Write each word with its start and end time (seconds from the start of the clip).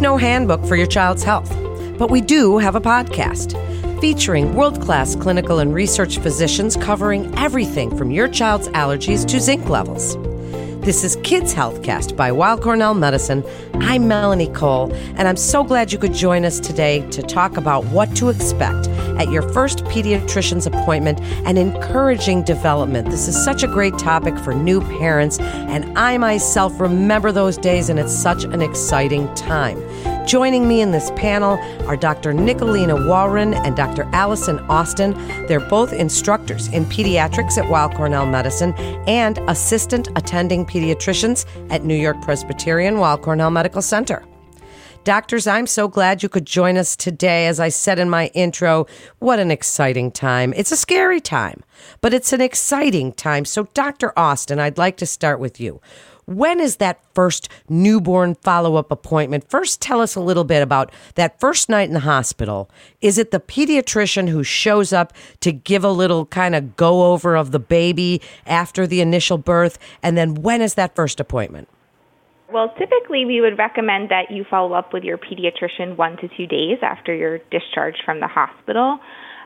No 0.00 0.16
handbook 0.16 0.64
for 0.64 0.76
your 0.76 0.86
child's 0.86 1.22
health, 1.22 1.54
but 1.98 2.10
we 2.10 2.22
do 2.22 2.56
have 2.56 2.74
a 2.74 2.80
podcast 2.80 3.52
featuring 4.00 4.54
world 4.54 4.80
class 4.80 5.14
clinical 5.14 5.58
and 5.58 5.74
research 5.74 6.18
physicians 6.20 6.74
covering 6.74 7.30
everything 7.36 7.94
from 7.98 8.10
your 8.10 8.26
child's 8.26 8.68
allergies 8.68 9.26
to 9.28 9.38
zinc 9.38 9.68
levels. 9.68 10.16
This 10.82 11.04
is 11.04 11.16
Kids 11.16 11.52
Healthcast 11.52 12.16
by 12.16 12.32
Weill 12.32 12.56
Cornell 12.56 12.94
Medicine. 12.94 13.44
I'm 13.74 14.08
Melanie 14.08 14.48
Cole, 14.48 14.90
and 15.16 15.28
I'm 15.28 15.36
so 15.36 15.62
glad 15.62 15.92
you 15.92 15.98
could 15.98 16.14
join 16.14 16.46
us 16.46 16.60
today 16.60 17.06
to 17.10 17.20
talk 17.22 17.58
about 17.58 17.84
what 17.84 18.16
to 18.16 18.30
expect 18.30 18.88
at 19.20 19.30
your 19.30 19.42
first 19.42 19.84
pediatrician's 19.84 20.66
appointment 20.66 21.20
and 21.44 21.58
encouraging 21.58 22.42
development. 22.42 23.10
This 23.10 23.28
is 23.28 23.44
such 23.44 23.62
a 23.62 23.66
great 23.66 23.98
topic 23.98 24.36
for 24.38 24.54
new 24.54 24.80
parents, 24.98 25.38
and 25.38 25.96
I 25.98 26.16
myself 26.16 26.80
remember 26.80 27.30
those 27.30 27.58
days, 27.58 27.90
and 27.90 27.98
it's 27.98 28.14
such 28.14 28.44
an 28.44 28.62
exciting 28.62 29.32
time. 29.34 29.78
Joining 30.26 30.66
me 30.66 30.80
in 30.80 30.90
this 30.92 31.10
panel 31.16 31.58
are 31.86 31.96
Dr. 31.96 32.32
Nicolina 32.32 33.06
Warren 33.06 33.52
and 33.52 33.76
Dr. 33.76 34.08
Allison 34.12 34.58
Austin. 34.70 35.12
They're 35.48 35.68
both 35.68 35.92
instructors 35.92 36.68
in 36.68 36.86
pediatrics 36.86 37.58
at 37.58 37.68
Weill 37.68 37.90
Cornell 37.90 38.24
Medicine 38.24 38.72
and 39.06 39.38
assistant 39.48 40.08
attending 40.16 40.64
pediatricians 40.64 41.44
at 41.70 41.84
New 41.84 41.96
York 41.96 42.22
Presbyterian 42.22 42.98
Weill 42.98 43.18
Cornell 43.18 43.50
Medical 43.50 43.82
Center. 43.82 44.24
Doctors, 45.02 45.46
I'm 45.46 45.66
so 45.66 45.88
glad 45.88 46.22
you 46.22 46.28
could 46.28 46.44
join 46.44 46.76
us 46.76 46.94
today. 46.94 47.46
As 47.46 47.58
I 47.58 47.70
said 47.70 47.98
in 47.98 48.10
my 48.10 48.26
intro, 48.34 48.86
what 49.18 49.38
an 49.38 49.50
exciting 49.50 50.12
time. 50.12 50.52
It's 50.54 50.72
a 50.72 50.76
scary 50.76 51.22
time, 51.22 51.64
but 52.02 52.12
it's 52.12 52.34
an 52.34 52.42
exciting 52.42 53.12
time. 53.14 53.46
So, 53.46 53.64
Dr. 53.72 54.12
Austin, 54.18 54.58
I'd 54.58 54.76
like 54.76 54.98
to 54.98 55.06
start 55.06 55.40
with 55.40 55.58
you. 55.58 55.80
When 56.26 56.60
is 56.60 56.76
that 56.76 57.00
first 57.14 57.48
newborn 57.66 58.34
follow 58.34 58.76
up 58.76 58.92
appointment? 58.92 59.48
First, 59.48 59.80
tell 59.80 60.02
us 60.02 60.16
a 60.16 60.20
little 60.20 60.44
bit 60.44 60.62
about 60.62 60.92
that 61.14 61.40
first 61.40 61.70
night 61.70 61.88
in 61.88 61.94
the 61.94 62.00
hospital. 62.00 62.70
Is 63.00 63.16
it 63.16 63.30
the 63.30 63.40
pediatrician 63.40 64.28
who 64.28 64.44
shows 64.44 64.92
up 64.92 65.14
to 65.40 65.50
give 65.50 65.82
a 65.82 65.90
little 65.90 66.26
kind 66.26 66.54
of 66.54 66.76
go 66.76 67.10
over 67.10 67.36
of 67.36 67.52
the 67.52 67.58
baby 67.58 68.20
after 68.46 68.86
the 68.86 69.00
initial 69.00 69.38
birth? 69.38 69.78
And 70.02 70.18
then 70.18 70.34
when 70.34 70.60
is 70.60 70.74
that 70.74 70.94
first 70.94 71.20
appointment? 71.20 71.68
Well, 72.52 72.74
typically 72.76 73.24
we 73.24 73.40
would 73.40 73.58
recommend 73.58 74.10
that 74.10 74.30
you 74.30 74.44
follow 74.48 74.72
up 74.72 74.92
with 74.92 75.04
your 75.04 75.18
pediatrician 75.18 75.96
one 75.96 76.16
to 76.16 76.28
two 76.36 76.46
days 76.46 76.78
after 76.82 77.14
you're 77.14 77.38
discharged 77.50 78.02
from 78.04 78.20
the 78.20 78.26
hospital. 78.26 78.98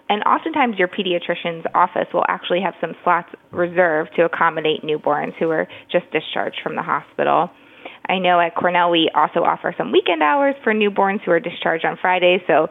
And 0.08 0.22
oftentimes, 0.24 0.78
your 0.78 0.88
pediatrician's 0.88 1.64
office 1.74 2.08
will 2.12 2.24
actually 2.28 2.60
have 2.60 2.74
some 2.80 2.94
slots 3.02 3.30
reserved 3.50 4.10
to 4.16 4.24
accommodate 4.24 4.82
newborns 4.82 5.34
who 5.36 5.48
are 5.50 5.66
just 5.90 6.10
discharged 6.12 6.60
from 6.62 6.76
the 6.76 6.82
hospital. 6.82 7.50
I 8.06 8.18
know 8.18 8.38
at 8.38 8.54
Cornell 8.54 8.90
we 8.90 9.10
also 9.14 9.42
offer 9.44 9.74
some 9.76 9.92
weekend 9.92 10.22
hours 10.22 10.54
for 10.62 10.74
newborns 10.74 11.22
who 11.22 11.30
are 11.30 11.40
discharged 11.40 11.86
on 11.86 11.96
Fridays. 11.96 12.40
So 12.46 12.68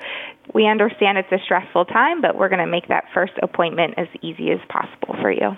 we 0.53 0.67
understand 0.67 1.17
it's 1.17 1.31
a 1.31 1.43
stressful 1.43 1.85
time, 1.85 2.21
but 2.21 2.37
we're 2.37 2.49
going 2.49 2.63
to 2.63 2.67
make 2.67 2.87
that 2.89 3.05
first 3.13 3.33
appointment 3.41 3.95
as 3.97 4.07
easy 4.21 4.51
as 4.51 4.59
possible 4.69 5.15
for 5.19 5.31
you. 5.31 5.57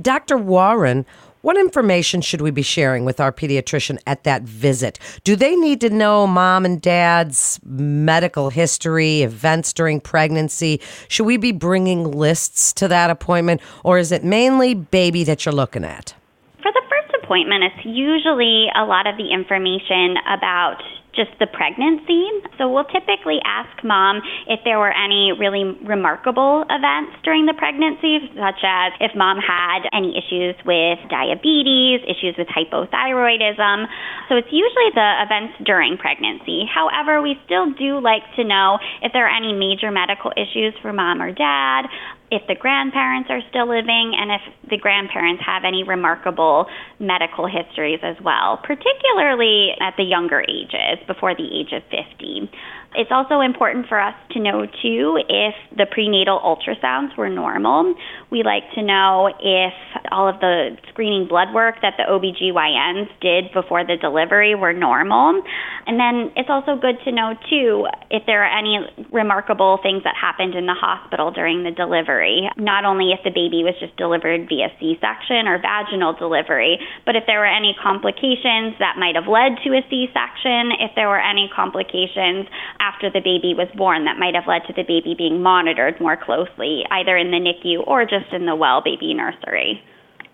Dr. 0.00 0.36
Warren, 0.36 1.06
what 1.42 1.56
information 1.56 2.20
should 2.20 2.40
we 2.40 2.50
be 2.50 2.62
sharing 2.62 3.04
with 3.04 3.20
our 3.20 3.32
pediatrician 3.32 3.98
at 4.06 4.24
that 4.24 4.42
visit? 4.42 4.98
Do 5.24 5.36
they 5.36 5.56
need 5.56 5.80
to 5.80 5.90
know 5.90 6.26
mom 6.26 6.64
and 6.64 6.80
dad's 6.80 7.58
medical 7.64 8.50
history, 8.50 9.22
events 9.22 9.72
during 9.72 10.00
pregnancy? 10.00 10.80
Should 11.08 11.26
we 11.26 11.36
be 11.36 11.52
bringing 11.52 12.10
lists 12.10 12.72
to 12.74 12.88
that 12.88 13.10
appointment, 13.10 13.60
or 13.84 13.98
is 13.98 14.12
it 14.12 14.24
mainly 14.24 14.74
baby 14.74 15.24
that 15.24 15.46
you're 15.46 15.54
looking 15.54 15.84
at? 15.84 16.14
For 16.62 16.72
the 16.72 16.82
first 16.90 17.22
appointment, 17.22 17.64
it's 17.64 17.86
usually 17.86 18.68
a 18.76 18.84
lot 18.84 19.06
of 19.06 19.16
the 19.16 19.32
information 19.32 20.16
about 20.26 20.82
just 21.14 21.30
the 21.38 21.46
pregnancy. 21.46 22.28
So 22.58 22.70
we'll 22.70 22.88
typically 22.88 23.38
ask 23.44 23.70
mom 23.82 24.22
if 24.46 24.60
there 24.64 24.78
were 24.78 24.92
any 24.92 25.32
really 25.32 25.64
remarkable 25.82 26.64
events 26.70 27.18
during 27.24 27.46
the 27.46 27.54
pregnancy, 27.54 28.30
such 28.34 28.62
as 28.62 28.92
if 29.00 29.12
mom 29.16 29.38
had 29.38 29.88
any 29.92 30.14
issues 30.16 30.54
with 30.64 30.98
diabetes, 31.10 32.00
issues 32.06 32.34
with 32.38 32.48
hypothyroidism. 32.48 33.86
So 34.28 34.36
it's 34.36 34.52
usually 34.52 34.90
the 34.94 35.10
events 35.26 35.54
during 35.64 35.96
pregnancy. 35.98 36.64
However, 36.68 37.22
we 37.22 37.36
still 37.44 37.72
do 37.72 38.00
like 38.00 38.22
to 38.36 38.44
know 38.44 38.78
if 39.02 39.12
there 39.12 39.26
are 39.26 39.34
any 39.34 39.52
major 39.52 39.90
medical 39.90 40.32
issues 40.36 40.74
for 40.82 40.92
mom 40.92 41.20
or 41.22 41.32
dad, 41.32 41.86
if 42.30 42.42
the 42.46 42.54
grandparents 42.54 43.28
are 43.30 43.40
still 43.50 43.68
living 43.68 44.14
and 44.14 44.30
if 44.30 44.70
the 44.70 44.78
grandparents 44.78 45.42
have 45.44 45.64
any 45.66 45.82
remarkable 45.82 46.66
medical 46.98 47.46
histories 47.46 47.98
as 48.02 48.16
well, 48.24 48.58
particularly 48.62 49.70
at 49.80 49.94
the 49.96 50.04
younger 50.04 50.40
ages, 50.42 51.02
before 51.06 51.34
the 51.34 51.46
age 51.46 51.72
of 51.72 51.82
50. 51.90 52.50
It's 52.94 53.10
also 53.12 53.40
important 53.40 53.86
for 53.86 54.00
us 54.00 54.14
to 54.32 54.40
know, 54.40 54.66
too, 54.66 55.18
if 55.28 55.54
the 55.76 55.86
prenatal 55.90 56.40
ultrasounds 56.42 57.16
were 57.16 57.28
normal. 57.28 57.94
We 58.30 58.42
like 58.42 58.64
to 58.74 58.82
know 58.82 59.30
if 59.38 59.74
all 60.10 60.28
of 60.28 60.40
the 60.40 60.76
screening 60.90 61.28
blood 61.28 61.54
work 61.54 61.76
that 61.82 61.94
the 61.98 62.04
OBGYNs 62.10 63.06
did 63.20 63.52
before 63.54 63.86
the 63.86 63.96
delivery 63.96 64.56
were 64.56 64.72
normal. 64.72 65.40
And 65.86 66.00
then 66.00 66.32
it's 66.34 66.50
also 66.50 66.74
good 66.74 66.96
to 67.04 67.12
know, 67.12 67.34
too, 67.48 67.86
if 68.10 68.24
there 68.26 68.42
are 68.42 68.58
any 68.58 68.78
remarkable 69.12 69.78
things 69.82 70.02
that 70.02 70.14
happened 70.20 70.56
in 70.56 70.66
the 70.66 70.74
hospital 70.74 71.30
during 71.30 71.62
the 71.62 71.70
delivery. 71.70 72.19
Not 72.56 72.84
only 72.84 73.12
if 73.12 73.20
the 73.24 73.30
baby 73.30 73.64
was 73.64 73.74
just 73.80 73.96
delivered 73.96 74.48
via 74.48 74.68
C 74.78 74.98
section 75.00 75.48
or 75.48 75.58
vaginal 75.58 76.12
delivery, 76.12 76.78
but 77.06 77.16
if 77.16 77.24
there 77.26 77.40
were 77.40 77.48
any 77.48 77.76
complications 77.80 78.76
that 78.78 78.98
might 78.98 79.16
have 79.16 79.28
led 79.28 79.56
to 79.64 79.72
a 79.72 79.82
C 79.88 80.08
section, 80.12 80.72
if 80.80 80.92
there 80.96 81.08
were 81.08 81.20
any 81.20 81.50
complications 81.54 82.46
after 82.80 83.10
the 83.10 83.20
baby 83.20 83.54
was 83.56 83.68
born 83.76 84.04
that 84.04 84.18
might 84.18 84.34
have 84.34 84.46
led 84.46 84.66
to 84.68 84.72
the 84.72 84.84
baby 84.84 85.14
being 85.16 85.42
monitored 85.42 86.00
more 86.00 86.16
closely, 86.16 86.84
either 86.90 87.16
in 87.16 87.30
the 87.30 87.40
NICU 87.40 87.86
or 87.86 88.04
just 88.04 88.32
in 88.32 88.46
the 88.46 88.56
well 88.56 88.82
baby 88.82 89.14
nursery. 89.14 89.82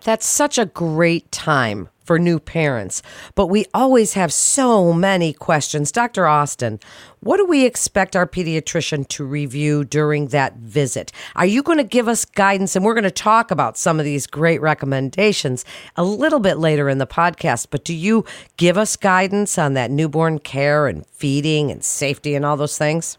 That's 0.02 0.26
such 0.26 0.58
a 0.58 0.66
great 0.66 1.30
time 1.32 1.88
for 2.06 2.18
new 2.18 2.38
parents, 2.38 3.02
but 3.34 3.48
we 3.48 3.66
always 3.74 4.14
have 4.14 4.32
so 4.32 4.92
many 4.92 5.32
questions. 5.32 5.90
Dr. 5.90 6.26
Austin, 6.26 6.78
what 7.20 7.38
do 7.38 7.44
we 7.44 7.66
expect 7.66 8.14
our 8.14 8.26
pediatrician 8.26 9.08
to 9.08 9.24
review 9.24 9.84
during 9.84 10.28
that 10.28 10.56
visit? 10.56 11.10
Are 11.34 11.44
you 11.44 11.62
going 11.62 11.78
to 11.78 11.84
give 11.84 12.06
us 12.06 12.24
guidance? 12.24 12.76
And 12.76 12.84
we're 12.84 12.94
going 12.94 13.04
to 13.04 13.10
talk 13.10 13.50
about 13.50 13.76
some 13.76 13.98
of 13.98 14.04
these 14.04 14.26
great 14.26 14.60
recommendations 14.60 15.64
a 15.96 16.04
little 16.04 16.40
bit 16.40 16.58
later 16.58 16.88
in 16.88 16.98
the 16.98 17.06
podcast, 17.06 17.66
but 17.70 17.84
do 17.84 17.94
you 17.94 18.24
give 18.56 18.78
us 18.78 18.96
guidance 18.96 19.58
on 19.58 19.74
that 19.74 19.90
newborn 19.90 20.38
care 20.38 20.86
and 20.86 21.04
feeding 21.08 21.70
and 21.72 21.82
safety 21.82 22.36
and 22.36 22.44
all 22.44 22.56
those 22.56 22.78
things? 22.78 23.18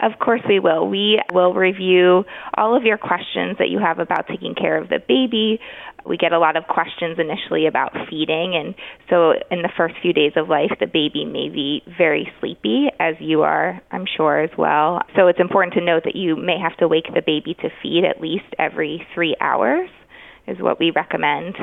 Of 0.00 0.18
course, 0.18 0.42
we 0.48 0.58
will. 0.58 0.88
We 0.88 1.20
will 1.32 1.54
review 1.54 2.24
all 2.58 2.76
of 2.76 2.82
your 2.82 2.98
questions 2.98 3.58
that 3.58 3.68
you 3.68 3.78
have 3.78 4.00
about 4.00 4.26
taking 4.26 4.54
care 4.54 4.76
of 4.76 4.88
the 4.88 4.98
baby. 4.98 5.60
We 6.06 6.16
get 6.16 6.32
a 6.32 6.38
lot 6.38 6.56
of 6.56 6.64
questions 6.66 7.18
initially 7.18 7.66
about 7.66 7.92
feeding, 8.10 8.54
and 8.54 8.74
so 9.08 9.32
in 9.50 9.62
the 9.62 9.70
first 9.76 9.94
few 10.02 10.12
days 10.12 10.32
of 10.36 10.48
life, 10.48 10.72
the 10.78 10.86
baby 10.86 11.24
may 11.24 11.48
be 11.48 11.82
very 11.98 12.30
sleepy, 12.40 12.88
as 13.00 13.14
you 13.20 13.42
are, 13.42 13.80
I'm 13.90 14.04
sure, 14.16 14.40
as 14.40 14.50
well. 14.58 15.00
So 15.16 15.28
it's 15.28 15.40
important 15.40 15.74
to 15.74 15.80
note 15.80 16.04
that 16.04 16.16
you 16.16 16.36
may 16.36 16.58
have 16.58 16.76
to 16.78 16.88
wake 16.88 17.06
the 17.14 17.22
baby 17.24 17.54
to 17.62 17.70
feed 17.82 18.04
at 18.04 18.20
least 18.20 18.44
every 18.58 19.06
three 19.14 19.34
hours, 19.40 19.88
is 20.46 20.58
what 20.60 20.78
we 20.78 20.90
recommend. 20.90 21.56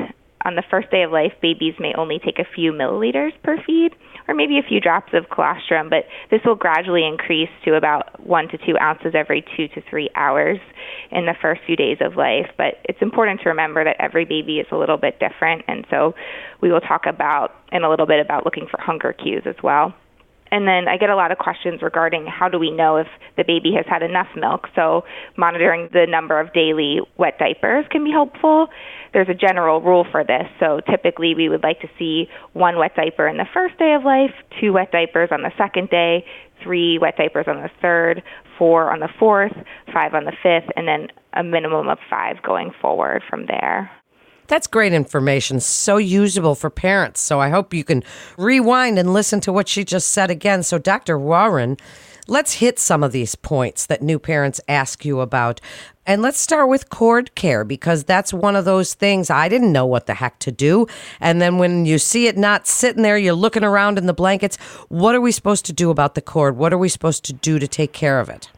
On 0.44 0.56
the 0.56 0.62
first 0.70 0.90
day 0.90 1.02
of 1.02 1.12
life, 1.12 1.32
babies 1.40 1.74
may 1.78 1.94
only 1.96 2.18
take 2.18 2.38
a 2.38 2.44
few 2.44 2.72
milliliters 2.72 3.32
per 3.42 3.56
feed 3.64 3.94
or 4.28 4.34
maybe 4.34 4.58
a 4.58 4.62
few 4.62 4.80
drops 4.80 5.12
of 5.14 5.30
colostrum, 5.30 5.88
but 5.88 6.04
this 6.30 6.40
will 6.44 6.54
gradually 6.54 7.06
increase 7.06 7.50
to 7.64 7.74
about 7.74 8.24
one 8.24 8.48
to 8.48 8.58
two 8.58 8.76
ounces 8.80 9.14
every 9.14 9.44
two 9.56 9.68
to 9.68 9.82
three 9.88 10.08
hours 10.14 10.58
in 11.10 11.26
the 11.26 11.34
first 11.40 11.60
few 11.66 11.76
days 11.76 11.98
of 12.00 12.16
life. 12.16 12.46
But 12.56 12.78
it's 12.84 13.02
important 13.02 13.40
to 13.42 13.48
remember 13.48 13.84
that 13.84 13.96
every 13.98 14.24
baby 14.24 14.58
is 14.58 14.66
a 14.70 14.76
little 14.76 14.96
bit 14.96 15.18
different, 15.18 15.62
and 15.68 15.86
so 15.90 16.14
we 16.60 16.70
will 16.70 16.80
talk 16.80 17.06
about 17.06 17.54
in 17.72 17.84
a 17.84 17.90
little 17.90 18.06
bit 18.06 18.20
about 18.20 18.44
looking 18.44 18.66
for 18.70 18.80
hunger 18.80 19.12
cues 19.12 19.42
as 19.46 19.56
well. 19.62 19.94
And 20.52 20.68
then 20.68 20.86
I 20.86 20.98
get 20.98 21.08
a 21.08 21.16
lot 21.16 21.32
of 21.32 21.38
questions 21.38 21.80
regarding 21.80 22.26
how 22.26 22.46
do 22.46 22.58
we 22.58 22.70
know 22.70 22.98
if 22.98 23.06
the 23.38 23.42
baby 23.42 23.72
has 23.74 23.86
had 23.88 24.02
enough 24.02 24.28
milk. 24.36 24.68
So 24.76 25.02
monitoring 25.38 25.88
the 25.94 26.06
number 26.06 26.38
of 26.38 26.52
daily 26.52 27.00
wet 27.16 27.38
diapers 27.38 27.86
can 27.90 28.04
be 28.04 28.10
helpful. 28.10 28.66
There's 29.14 29.30
a 29.30 29.34
general 29.34 29.80
rule 29.80 30.06
for 30.12 30.22
this. 30.22 30.44
So 30.60 30.80
typically 30.90 31.34
we 31.34 31.48
would 31.48 31.62
like 31.62 31.80
to 31.80 31.88
see 31.98 32.28
one 32.52 32.76
wet 32.76 32.94
diaper 32.94 33.26
in 33.26 33.38
the 33.38 33.46
first 33.54 33.78
day 33.78 33.94
of 33.94 34.04
life, 34.04 34.34
two 34.60 34.74
wet 34.74 34.92
diapers 34.92 35.30
on 35.32 35.40
the 35.40 35.52
second 35.56 35.88
day, 35.88 36.26
three 36.62 36.98
wet 36.98 37.16
diapers 37.16 37.46
on 37.48 37.56
the 37.56 37.70
third, 37.80 38.22
four 38.58 38.92
on 38.92 39.00
the 39.00 39.08
fourth, 39.18 39.56
five 39.90 40.12
on 40.12 40.26
the 40.26 40.36
fifth, 40.42 40.70
and 40.76 40.86
then 40.86 41.08
a 41.32 41.42
minimum 41.42 41.88
of 41.88 41.96
five 42.10 42.42
going 42.42 42.72
forward 42.78 43.22
from 43.28 43.46
there. 43.46 43.90
That's 44.48 44.66
great 44.66 44.92
information, 44.92 45.60
so 45.60 45.96
usable 45.96 46.54
for 46.54 46.70
parents. 46.70 47.20
So 47.20 47.40
I 47.40 47.48
hope 47.48 47.72
you 47.72 47.84
can 47.84 48.02
rewind 48.36 48.98
and 48.98 49.12
listen 49.12 49.40
to 49.42 49.52
what 49.52 49.68
she 49.68 49.84
just 49.84 50.08
said 50.08 50.30
again. 50.30 50.62
So, 50.62 50.78
Dr. 50.78 51.18
Warren, 51.18 51.76
Let's 52.28 52.54
hit 52.54 52.78
some 52.78 53.02
of 53.02 53.10
these 53.10 53.34
points 53.34 53.86
that 53.86 54.00
new 54.00 54.20
parents 54.20 54.60
ask 54.68 55.04
you 55.04 55.20
about. 55.20 55.60
And 56.06 56.22
let's 56.22 56.38
start 56.38 56.68
with 56.68 56.88
cord 56.88 57.34
care 57.34 57.64
because 57.64 58.04
that's 58.04 58.32
one 58.32 58.54
of 58.54 58.64
those 58.64 58.94
things 58.94 59.28
I 59.28 59.48
didn't 59.48 59.72
know 59.72 59.86
what 59.86 60.06
the 60.06 60.14
heck 60.14 60.38
to 60.40 60.52
do. 60.52 60.86
And 61.18 61.42
then 61.42 61.58
when 61.58 61.84
you 61.84 61.98
see 61.98 62.28
it 62.28 62.36
not 62.36 62.68
sitting 62.68 63.02
there, 63.02 63.18
you're 63.18 63.34
looking 63.34 63.64
around 63.64 63.98
in 63.98 64.06
the 64.06 64.14
blankets. 64.14 64.56
What 64.88 65.16
are 65.16 65.20
we 65.20 65.32
supposed 65.32 65.66
to 65.66 65.72
do 65.72 65.90
about 65.90 66.14
the 66.14 66.22
cord? 66.22 66.56
What 66.56 66.72
are 66.72 66.78
we 66.78 66.88
supposed 66.88 67.24
to 67.24 67.32
do 67.32 67.58
to 67.58 67.66
take 67.66 67.92
care 67.92 68.20
of 68.20 68.28
it? 68.28 68.50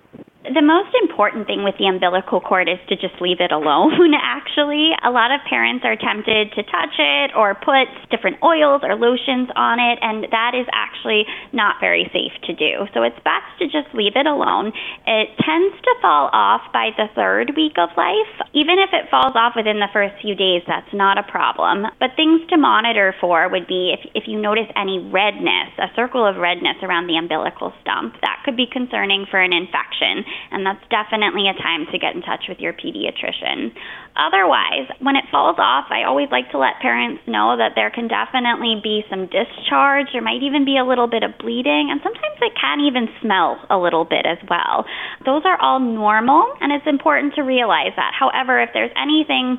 The 0.55 0.62
most 0.62 0.95
important 1.03 1.51
thing 1.51 1.67
with 1.67 1.75
the 1.83 1.91
umbilical 1.91 2.39
cord 2.39 2.71
is 2.71 2.79
to 2.87 2.95
just 2.95 3.19
leave 3.19 3.43
it 3.43 3.51
alone, 3.51 4.15
actually. 4.23 4.95
A 5.03 5.11
lot 5.11 5.35
of 5.35 5.43
parents 5.51 5.83
are 5.83 5.99
tempted 5.99 6.55
to 6.55 6.62
touch 6.71 6.95
it 6.95 7.35
or 7.35 7.59
put 7.59 7.91
different 8.15 8.39
oils 8.39 8.87
or 8.87 8.95
lotions 8.95 9.51
on 9.59 9.83
it, 9.83 9.99
and 9.99 10.31
that 10.31 10.55
is 10.55 10.71
actually 10.71 11.27
not 11.51 11.83
very 11.83 12.06
safe 12.15 12.31
to 12.47 12.55
do. 12.55 12.87
So 12.95 13.03
it's 13.03 13.19
best 13.27 13.51
to 13.59 13.67
just 13.67 13.91
leave 13.99 14.15
it 14.15 14.31
alone. 14.31 14.71
It 15.03 15.35
tends 15.43 15.75
to 15.75 15.93
fall 15.99 16.31
off 16.31 16.71
by 16.71 16.95
the 16.95 17.11
third 17.19 17.59
week 17.59 17.75
of 17.75 17.91
life. 17.99 18.31
Even 18.55 18.79
if 18.79 18.95
it 18.95 19.11
falls 19.11 19.35
off 19.35 19.59
within 19.59 19.83
the 19.83 19.91
first 19.91 20.15
few 20.23 20.39
days, 20.39 20.62
that's 20.71 20.95
not 20.95 21.19
a 21.19 21.27
problem. 21.27 21.91
But 21.99 22.15
things 22.15 22.47
to 22.55 22.62
monitor 22.62 23.11
for 23.19 23.51
would 23.51 23.67
be 23.67 23.91
if, 23.91 24.06
if 24.15 24.31
you 24.31 24.39
notice 24.39 24.71
any 24.79 25.03
redness, 25.03 25.75
a 25.83 25.91
circle 25.99 26.23
of 26.23 26.39
redness 26.39 26.79
around 26.79 27.11
the 27.11 27.19
umbilical 27.19 27.75
stump, 27.83 28.15
that 28.23 28.47
could 28.47 28.55
be 28.55 28.71
concerning 28.71 29.27
for 29.27 29.43
an 29.43 29.51
infection 29.51 30.23
and 30.50 30.67
that's 30.67 30.82
definitely 30.91 31.49
a 31.49 31.56
time 31.56 31.87
to 31.93 31.99
get 31.99 32.14
in 32.14 32.23
touch 32.23 32.44
with 32.49 32.58
your 32.58 32.73
pediatrician. 32.73 33.73
Otherwise, 34.17 34.87
when 35.00 35.17
it 35.17 35.25
falls 35.31 35.56
off, 35.58 35.87
I 35.91 36.05
always 36.06 36.29
like 36.31 36.50
to 36.52 36.58
let 36.58 36.79
parents 36.81 37.23
know 37.26 37.56
that 37.58 37.75
there 37.75 37.91
can 37.91 38.06
definitely 38.06 38.79
be 38.82 39.02
some 39.11 39.26
discharge. 39.26 40.12
There 40.12 40.23
might 40.23 40.43
even 40.43 40.64
be 40.64 40.79
a 40.79 40.87
little 40.87 41.08
bit 41.08 41.23
of 41.23 41.37
bleeding, 41.38 41.91
and 41.91 42.00
sometimes 42.02 42.38
it 42.41 42.55
can 42.55 42.81
even 42.81 43.08
smell 43.20 43.58
a 43.70 43.79
little 43.79 44.05
bit 44.05 44.26
as 44.26 44.38
well. 44.49 44.87
Those 45.25 45.43
are 45.44 45.61
all 45.61 45.81
normal, 45.81 46.46
and 46.61 46.73
it's 46.73 46.87
important 46.87 47.35
to 47.35 47.43
realize 47.43 47.93
that. 47.96 48.12
However, 48.14 48.62
if 48.62 48.70
there's 48.73 48.94
anything 48.94 49.58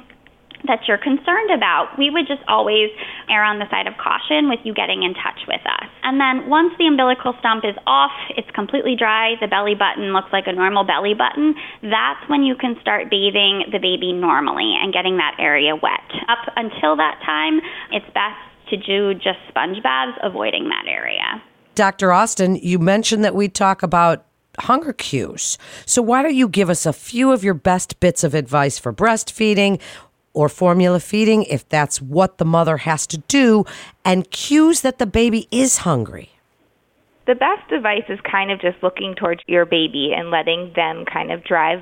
that 0.63 0.87
you're 0.87 0.97
concerned 0.97 1.51
about, 1.51 1.91
we 1.97 2.09
would 2.09 2.27
just 2.27 2.41
always 2.47 2.89
err 3.29 3.43
on 3.43 3.59
the 3.59 3.69
side 3.69 3.87
of 3.87 3.93
caution 3.97 4.49
with 4.49 4.59
you 4.63 4.73
getting 4.73 5.03
in 5.03 5.13
touch 5.13 5.43
with 5.47 5.61
us. 5.67 5.89
And 6.03 6.19
then 6.19 6.49
once 6.49 6.73
the 6.79 6.87
umbilical 6.87 7.35
stump 7.39 7.63
is 7.65 7.75
off, 7.85 8.15
it's 8.37 8.49
completely 8.51 8.95
dry, 8.95 9.35
the 9.41 9.47
belly 9.47 9.75
button 9.75 10.13
looks 10.13 10.31
like 10.31 10.47
a 10.47 10.53
normal 10.53 10.83
belly 10.83 11.13
button, 11.13 11.55
that's 11.83 12.23
when 12.27 12.43
you 12.43 12.55
can 12.55 12.79
start 12.81 13.09
bathing 13.09 13.67
the 13.71 13.79
baby 13.79 14.13
normally 14.13 14.73
and 14.79 14.93
getting 14.93 15.17
that 15.17 15.35
area 15.39 15.75
wet. 15.75 16.07
Up 16.29 16.47
until 16.55 16.95
that 16.95 17.19
time, 17.25 17.59
it's 17.91 18.07
best 18.13 18.39
to 18.69 18.77
do 18.77 19.13
just 19.13 19.39
sponge 19.49 19.81
baths, 19.83 20.17
avoiding 20.23 20.69
that 20.69 20.85
area. 20.89 21.41
Dr. 21.75 22.11
Austin, 22.11 22.55
you 22.55 22.79
mentioned 22.79 23.23
that 23.23 23.35
we 23.35 23.49
talk 23.49 23.83
about 23.83 24.25
hunger 24.59 24.93
cues. 24.93 25.57
So, 25.85 26.01
why 26.01 26.23
don't 26.23 26.35
you 26.35 26.47
give 26.47 26.69
us 26.69 26.85
a 26.85 26.93
few 26.93 27.31
of 27.31 27.43
your 27.43 27.53
best 27.53 27.99
bits 27.99 28.23
of 28.23 28.33
advice 28.33 28.79
for 28.79 28.93
breastfeeding 28.93 29.81
or 30.35 30.49
formula 30.49 30.99
feeding 30.99 31.43
if 31.43 31.67
that's 31.69 32.01
what 32.01 32.37
the 32.37 32.45
mother 32.45 32.77
has 32.77 33.07
to 33.07 33.17
do, 33.17 33.65
and 34.03 34.29
cues 34.29 34.81
that 34.81 34.99
the 34.99 35.07
baby 35.07 35.47
is 35.49 35.77
hungry? 35.77 36.29
The 37.25 37.33
best 37.33 37.71
advice 37.71 38.03
is 38.07 38.19
kind 38.29 38.51
of 38.51 38.61
just 38.61 38.77
looking 38.83 39.15
towards 39.15 39.41
your 39.47 39.65
baby 39.65 40.11
and 40.15 40.29
letting 40.29 40.73
them 40.75 41.05
kind 41.11 41.31
of 41.31 41.43
drive 41.43 41.79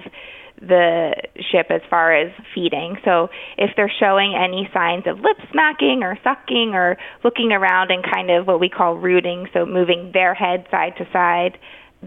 the 0.62 1.14
ship 1.52 1.68
as 1.70 1.82
far 1.90 2.16
as 2.16 2.32
feeding. 2.56 2.96
So 3.04 3.30
if 3.58 3.72
they're 3.76 3.92
showing 4.00 4.36
any 4.36 4.70
signs 4.74 5.04
of 5.08 5.20
lip 5.20 5.38
smacking 5.52 6.04
or 6.04 6.18
sucking 6.24 6.74
or 6.74 6.98
looking 7.24 7.52
around 7.52 7.92
and 7.92 8.04
kind 8.04 8.32
of 8.32 8.48
what 8.48 8.62
we 8.62 8.70
call 8.70 8.96
rooting, 8.96 9.48
so 9.52 9.66
moving 9.66 10.12
their 10.14 10.34
head 10.34 10.66
side 10.72 10.96
to 10.98 11.08
side, 11.12 11.58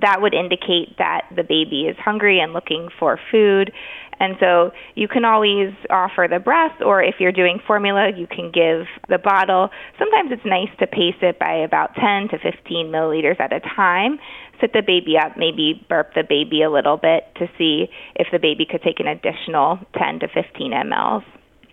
that 0.01 0.21
would 0.21 0.35
indicate 0.35 0.97
that 0.99 1.23
the 1.35 1.43
baby 1.43 1.83
is 1.83 1.97
hungry 1.99 2.41
and 2.41 2.53
looking 2.53 2.89
for 2.99 3.19
food. 3.31 3.73
And 4.19 4.37
so 4.41 4.71
you 4.95 5.09
can 5.09 5.25
always 5.25 5.75
offer 5.91 6.27
the 6.31 6.39
breast, 6.39 6.83
or 6.85 7.03
if 7.03 7.17
you're 7.19 7.33
doing 7.33 7.59
formula, 7.67 8.11
you 8.17 8.27
can 8.27 8.51
give 8.51 8.87
the 9.09 9.19
bottle. 9.19 9.71
Sometimes 9.99 10.31
it's 10.33 10.45
nice 10.45 10.71
to 10.81 10.87
pace 10.87 11.21
it 11.23 11.39
by 11.39 11.55
about 11.55 11.95
10 11.95 12.29
to 12.31 12.39
15 12.39 12.87
milliliters 12.87 13.39
at 13.41 13.53
a 13.53 13.61
time. 13.61 14.19
Sit 14.61 14.73
the 14.73 14.83
baby 14.83 15.19
up, 15.19 15.37
maybe 15.37 15.85
burp 15.89 16.15
the 16.15 16.25
baby 16.27 16.63
a 16.63 16.71
little 16.71 16.97
bit 16.97 17.25
to 17.37 17.47
see 17.59 17.89
if 18.15 18.29
the 18.33 18.39
baby 18.39 18.65
could 18.65 18.83
take 18.83 19.01
an 19.01 19.07
additional 19.07 19.79
10 19.99 20.21
to 20.21 20.29
15 20.29 20.73
mLs 20.73 21.25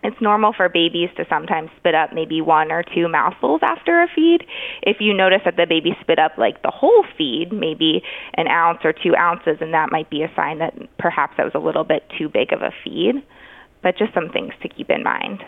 it's 0.04 0.20
normal 0.22 0.54
for 0.54 0.70
babies 0.70 1.10
to 1.18 1.26
sometimes 1.30 1.70
spit 1.78 1.96
up 1.96 2.14
maybe 2.14 2.42
one 2.42 2.72
or 2.72 2.84
two 2.84 3.08
mouthfuls 3.08 3.62
after 3.64 4.02
a 4.02 4.08
feed. 4.14 4.46
If 4.82 4.98
you 5.00 5.14
notice 5.14 5.42
that 5.46 5.56
the 5.56 5.66
baby 5.68 5.96
spit 6.02 6.20
up 6.20 6.38
like 6.38 6.62
the 6.62 6.72
whole 6.72 7.06
feed, 7.18 7.52
maybe 7.52 8.04
an 8.36 8.48
ounce 8.48 8.80
or 8.84 8.94
two 8.94 9.16
ounces, 9.16 9.58
and 9.62 9.74
that 9.74 9.92
might 9.92 10.10
be 10.10 10.24
a 10.24 10.32
sign 10.36 10.60
that 10.60 10.74
perhaps 10.98 11.36
that 11.38 11.44
was 11.44 11.56
a 11.56 11.60
little 11.60 11.84
bit 11.84 12.04
too 12.18 12.30
big 12.30 12.52
of 12.52 12.62
a 12.62 12.72
feed. 12.84 13.24
But 13.82 13.98
just 13.98 14.14
some 14.14 14.30
things 14.30 14.54
to 14.62 14.70
keep 14.70 14.90
in 14.90 15.04
mind. 15.04 15.44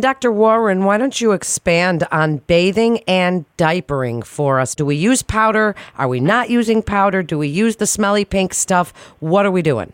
Dr. 0.00 0.32
Warren, 0.32 0.84
why 0.84 0.98
don't 0.98 1.20
you 1.20 1.32
expand 1.32 2.06
on 2.10 2.38
bathing 2.38 2.98
and 3.06 3.46
diapering 3.56 4.24
for 4.24 4.60
us? 4.60 4.74
Do 4.74 4.84
we 4.84 4.96
use 4.96 5.22
powder? 5.22 5.74
Are 5.96 6.08
we 6.08 6.20
not 6.20 6.50
using 6.50 6.82
powder? 6.82 7.22
Do 7.22 7.38
we 7.38 7.48
use 7.48 7.76
the 7.76 7.86
smelly 7.86 8.24
pink 8.24 8.52
stuff? 8.52 8.92
What 9.20 9.46
are 9.46 9.50
we 9.50 9.62
doing? 9.62 9.92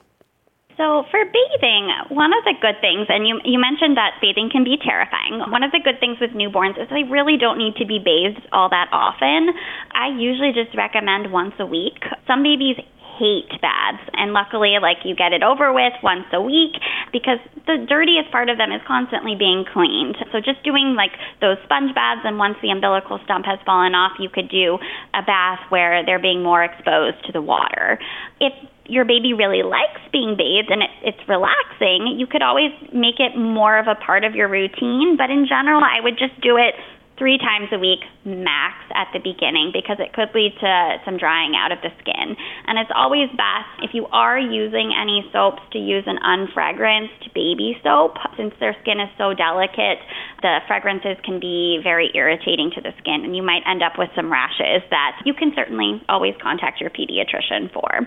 So 0.77 1.05
for 1.11 1.21
bathing, 1.25 1.93
one 2.09 2.33
of 2.33 2.45
the 2.45 2.55
good 2.61 2.81
things, 2.81 3.07
and 3.09 3.29
you 3.29 3.41
you 3.45 3.61
mentioned 3.61 3.97
that 3.97 4.17
bathing 4.21 4.49
can 4.51 4.65
be 4.65 4.81
terrifying. 4.81 5.39
One 5.53 5.63
of 5.63 5.71
the 5.71 5.81
good 5.85 6.01
things 6.01 6.17
with 6.21 6.33
newborns 6.33 6.81
is 6.81 6.89
they 6.89 7.05
really 7.05 7.37
don't 7.37 7.59
need 7.59 7.77
to 7.77 7.87
be 7.87 8.01
bathed 8.01 8.41
all 8.53 8.69
that 8.71 8.89
often. 8.93 9.53
I 9.93 10.09
usually 10.17 10.53
just 10.53 10.75
recommend 10.77 11.33
once 11.33 11.55
a 11.61 11.67
week. 11.67 12.01
Some 12.27 12.43
babies 12.43 12.81
hate 13.23 13.55
baths. 13.63 14.03
And 14.19 14.35
luckily 14.35 14.75
like 14.83 15.07
you 15.07 15.15
get 15.15 15.31
it 15.31 15.47
over 15.47 15.71
with 15.71 15.95
once 16.03 16.27
a 16.35 16.43
week 16.43 16.75
because 17.15 17.39
the 17.71 17.87
dirtiest 17.87 18.35
part 18.35 18.51
of 18.51 18.59
them 18.59 18.75
is 18.75 18.83
constantly 18.83 19.39
being 19.39 19.63
cleaned. 19.63 20.19
So 20.35 20.43
just 20.43 20.59
doing 20.67 20.99
like 20.99 21.15
those 21.39 21.57
sponge 21.63 21.95
baths 21.95 22.27
and 22.27 22.35
once 22.35 22.59
the 22.59 22.75
umbilical 22.75 23.23
stump 23.23 23.47
has 23.47 23.63
fallen 23.63 23.95
off 23.95 24.19
you 24.19 24.27
could 24.29 24.51
do 24.51 24.83
a 25.15 25.23
bath 25.23 25.63
where 25.71 26.03
they're 26.03 26.23
being 26.23 26.43
more 26.43 26.67
exposed 26.67 27.23
to 27.27 27.33
the 27.33 27.41
water. 27.41 28.03
If 28.43 28.53
your 28.91 29.05
baby 29.05 29.33
really 29.33 29.63
likes 29.63 30.03
being 30.11 30.35
bathed 30.35 30.71
and 30.75 30.83
it, 30.83 30.91
it's 31.07 31.23
relaxing, 31.29 32.19
you 32.19 32.27
could 32.27 32.43
always 32.43 32.75
make 32.93 33.23
it 33.23 33.39
more 33.39 33.79
of 33.79 33.87
a 33.87 33.95
part 33.95 34.25
of 34.25 34.35
your 34.35 34.49
routine. 34.49 35.15
But 35.17 35.31
in 35.31 35.47
general, 35.47 35.81
I 35.87 36.03
would 36.03 36.19
just 36.19 36.35
do 36.43 36.59
it 36.59 36.75
three 37.23 37.39
times 37.39 37.71
a 37.71 37.79
week 37.79 38.03
max 38.27 38.75
at 38.99 39.07
the 39.15 39.23
beginning 39.23 39.71
because 39.71 40.03
it 40.03 40.11
could 40.11 40.27
lead 40.35 40.51
to 40.59 40.75
some 41.07 41.15
drying 41.23 41.55
out 41.55 41.71
of 41.71 41.79
the 41.79 41.95
skin. 42.03 42.35
And 42.67 42.83
it's 42.83 42.91
always 42.91 43.31
best 43.39 43.71
if 43.79 43.95
you 43.95 44.11
are 44.11 44.43
using 44.43 44.91
any 44.91 45.23
soaps 45.31 45.63
to 45.71 45.79
use 45.79 46.03
an 46.11 46.19
unfragranced 46.19 47.31
baby 47.31 47.79
soap. 47.87 48.19
Since 48.35 48.59
their 48.59 48.75
skin 48.83 48.99
is 48.99 49.07
so 49.15 49.39
delicate, 49.39 50.03
the 50.43 50.67
fragrances 50.67 51.15
can 51.23 51.39
be 51.39 51.79
very 51.79 52.11
irritating 52.11 52.75
to 52.75 52.83
the 52.83 52.91
skin 52.99 53.23
and 53.23 53.39
you 53.39 53.43
might 53.47 53.63
end 53.71 53.87
up 53.87 53.95
with 53.95 54.11
some 54.19 54.27
rashes 54.27 54.83
that 54.91 55.23
you 55.23 55.33
can 55.33 55.55
certainly 55.55 56.03
always 56.11 56.35
contact 56.43 56.83
your 56.83 56.91
pediatrician 56.91 57.71
for. 57.71 58.03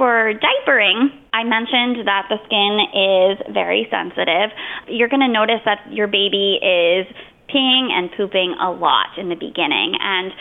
For 0.00 0.32
diapering, 0.32 1.12
I 1.34 1.44
mentioned 1.44 2.08
that 2.08 2.24
the 2.32 2.40
skin 2.48 2.72
is 2.88 3.54
very 3.54 3.86
sensitive. 3.92 4.48
You're 4.88 5.12
going 5.12 5.20
to 5.20 5.28
notice 5.28 5.60
that 5.66 5.92
your 5.92 6.08
baby 6.08 6.56
is 6.56 7.04
peeing 7.52 7.90
and 7.90 8.10
pooping 8.16 8.54
a 8.60 8.70
lot 8.70 9.18
in 9.18 9.28
the 9.28 9.34
beginning. 9.34 9.96
And 10.00 10.32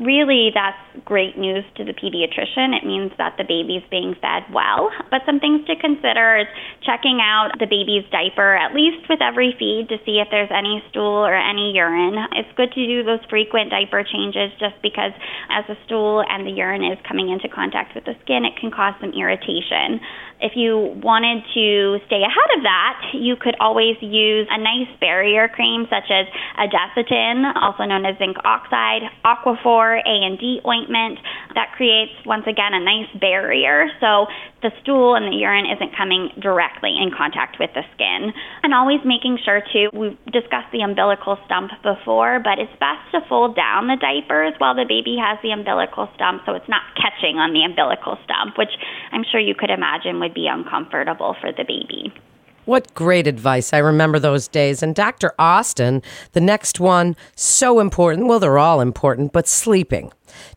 really 0.00 0.50
that's 0.54 0.80
great 1.04 1.36
news 1.36 1.64
to 1.76 1.84
the 1.84 1.92
pediatrician. 1.92 2.72
It 2.76 2.84
means 2.84 3.12
that 3.18 3.36
the 3.36 3.44
baby's 3.44 3.84
being 3.90 4.16
fed 4.20 4.48
well. 4.52 4.90
But 5.10 5.22
some 5.26 5.38
things 5.38 5.66
to 5.68 5.76
consider 5.76 6.38
is 6.42 6.48
checking 6.80 7.20
out 7.20 7.52
the 7.60 7.68
baby's 7.68 8.08
diaper 8.10 8.56
at 8.56 8.74
least 8.74 9.04
with 9.08 9.20
every 9.20 9.54
feed 9.58 9.92
to 9.92 10.00
see 10.04 10.18
if 10.18 10.28
there's 10.32 10.50
any 10.50 10.82
stool 10.90 11.20
or 11.22 11.36
any 11.36 11.72
urine. 11.76 12.16
It's 12.32 12.48
good 12.56 12.72
to 12.72 12.82
do 12.86 13.04
those 13.04 13.20
frequent 13.28 13.70
diaper 13.70 14.02
changes 14.02 14.50
just 14.58 14.80
because 14.82 15.12
as 15.52 15.64
the 15.68 15.76
stool 15.84 16.24
and 16.24 16.46
the 16.46 16.52
urine 16.56 16.84
is 16.84 16.98
coming 17.06 17.28
into 17.28 17.48
contact 17.52 17.94
with 17.94 18.04
the 18.04 18.16
skin, 18.24 18.48
it 18.48 18.56
can 18.58 18.72
cause 18.72 18.96
some 19.00 19.12
irritation. 19.12 20.00
If 20.42 20.58
you 20.58 20.98
wanted 20.98 21.46
to 21.54 22.02
stay 22.10 22.18
ahead 22.18 22.50
of 22.58 22.66
that, 22.66 23.14
you 23.14 23.36
could 23.38 23.54
always 23.60 23.94
use 24.02 24.48
a 24.50 24.58
nice 24.58 24.90
barrier 24.98 25.46
cream 25.46 25.86
such 25.86 26.10
as 26.10 26.26
Desitin, 26.58 27.46
also 27.54 27.84
known 27.84 28.02
as 28.04 28.18
zinc 28.18 28.36
oxide, 28.42 29.06
Aquaphor, 29.22 29.81
A&D 29.90 30.60
ointment. 30.66 31.18
That 31.54 31.72
creates, 31.76 32.12
once 32.24 32.44
again, 32.46 32.72
a 32.72 32.80
nice 32.80 33.10
barrier 33.20 33.88
so 34.00 34.26
the 34.62 34.70
stool 34.82 35.14
and 35.14 35.26
the 35.26 35.36
urine 35.36 35.66
isn't 35.66 35.96
coming 35.96 36.30
directly 36.40 36.94
in 36.94 37.10
contact 37.10 37.58
with 37.58 37.70
the 37.74 37.82
skin. 37.94 38.32
And 38.62 38.72
always 38.72 39.00
making 39.04 39.38
sure 39.44 39.60
to, 39.60 39.90
we've 39.92 40.18
discussed 40.30 40.70
the 40.72 40.80
umbilical 40.86 41.36
stump 41.46 41.70
before, 41.82 42.40
but 42.40 42.58
it's 42.58 42.72
best 42.78 43.02
to 43.12 43.20
fold 43.28 43.56
down 43.56 43.88
the 43.88 43.98
diapers 43.98 44.54
while 44.58 44.74
the 44.74 44.86
baby 44.86 45.18
has 45.18 45.38
the 45.42 45.50
umbilical 45.50 46.08
stump 46.14 46.42
so 46.46 46.54
it's 46.54 46.68
not 46.68 46.82
catching 46.94 47.36
on 47.42 47.52
the 47.52 47.66
umbilical 47.66 48.16
stump, 48.24 48.56
which 48.56 48.72
I'm 49.10 49.24
sure 49.30 49.40
you 49.40 49.54
could 49.54 49.70
imagine 49.70 50.20
would 50.20 50.34
be 50.34 50.46
uncomfortable 50.46 51.34
for 51.40 51.50
the 51.50 51.64
baby. 51.66 52.14
What 52.64 52.94
great 52.94 53.26
advice. 53.26 53.72
I 53.72 53.78
remember 53.78 54.18
those 54.18 54.46
days. 54.46 54.82
And 54.82 54.94
Dr. 54.94 55.34
Austin, 55.38 56.02
the 56.32 56.40
next 56.40 56.78
one, 56.78 57.16
so 57.34 57.80
important. 57.80 58.28
Well, 58.28 58.38
they're 58.38 58.58
all 58.58 58.80
important, 58.80 59.32
but 59.32 59.48
sleeping. 59.48 60.12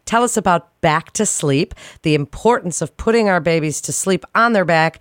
Tell 0.05 0.23
us 0.23 0.37
about 0.37 0.79
back 0.81 1.11
to 1.13 1.25
sleep, 1.25 1.73
the 2.03 2.15
importance 2.15 2.81
of 2.81 2.95
putting 2.97 3.27
our 3.27 3.39
babies 3.39 3.81
to 3.81 3.91
sleep 3.91 4.23
on 4.35 4.53
their 4.53 4.65
back, 4.65 4.99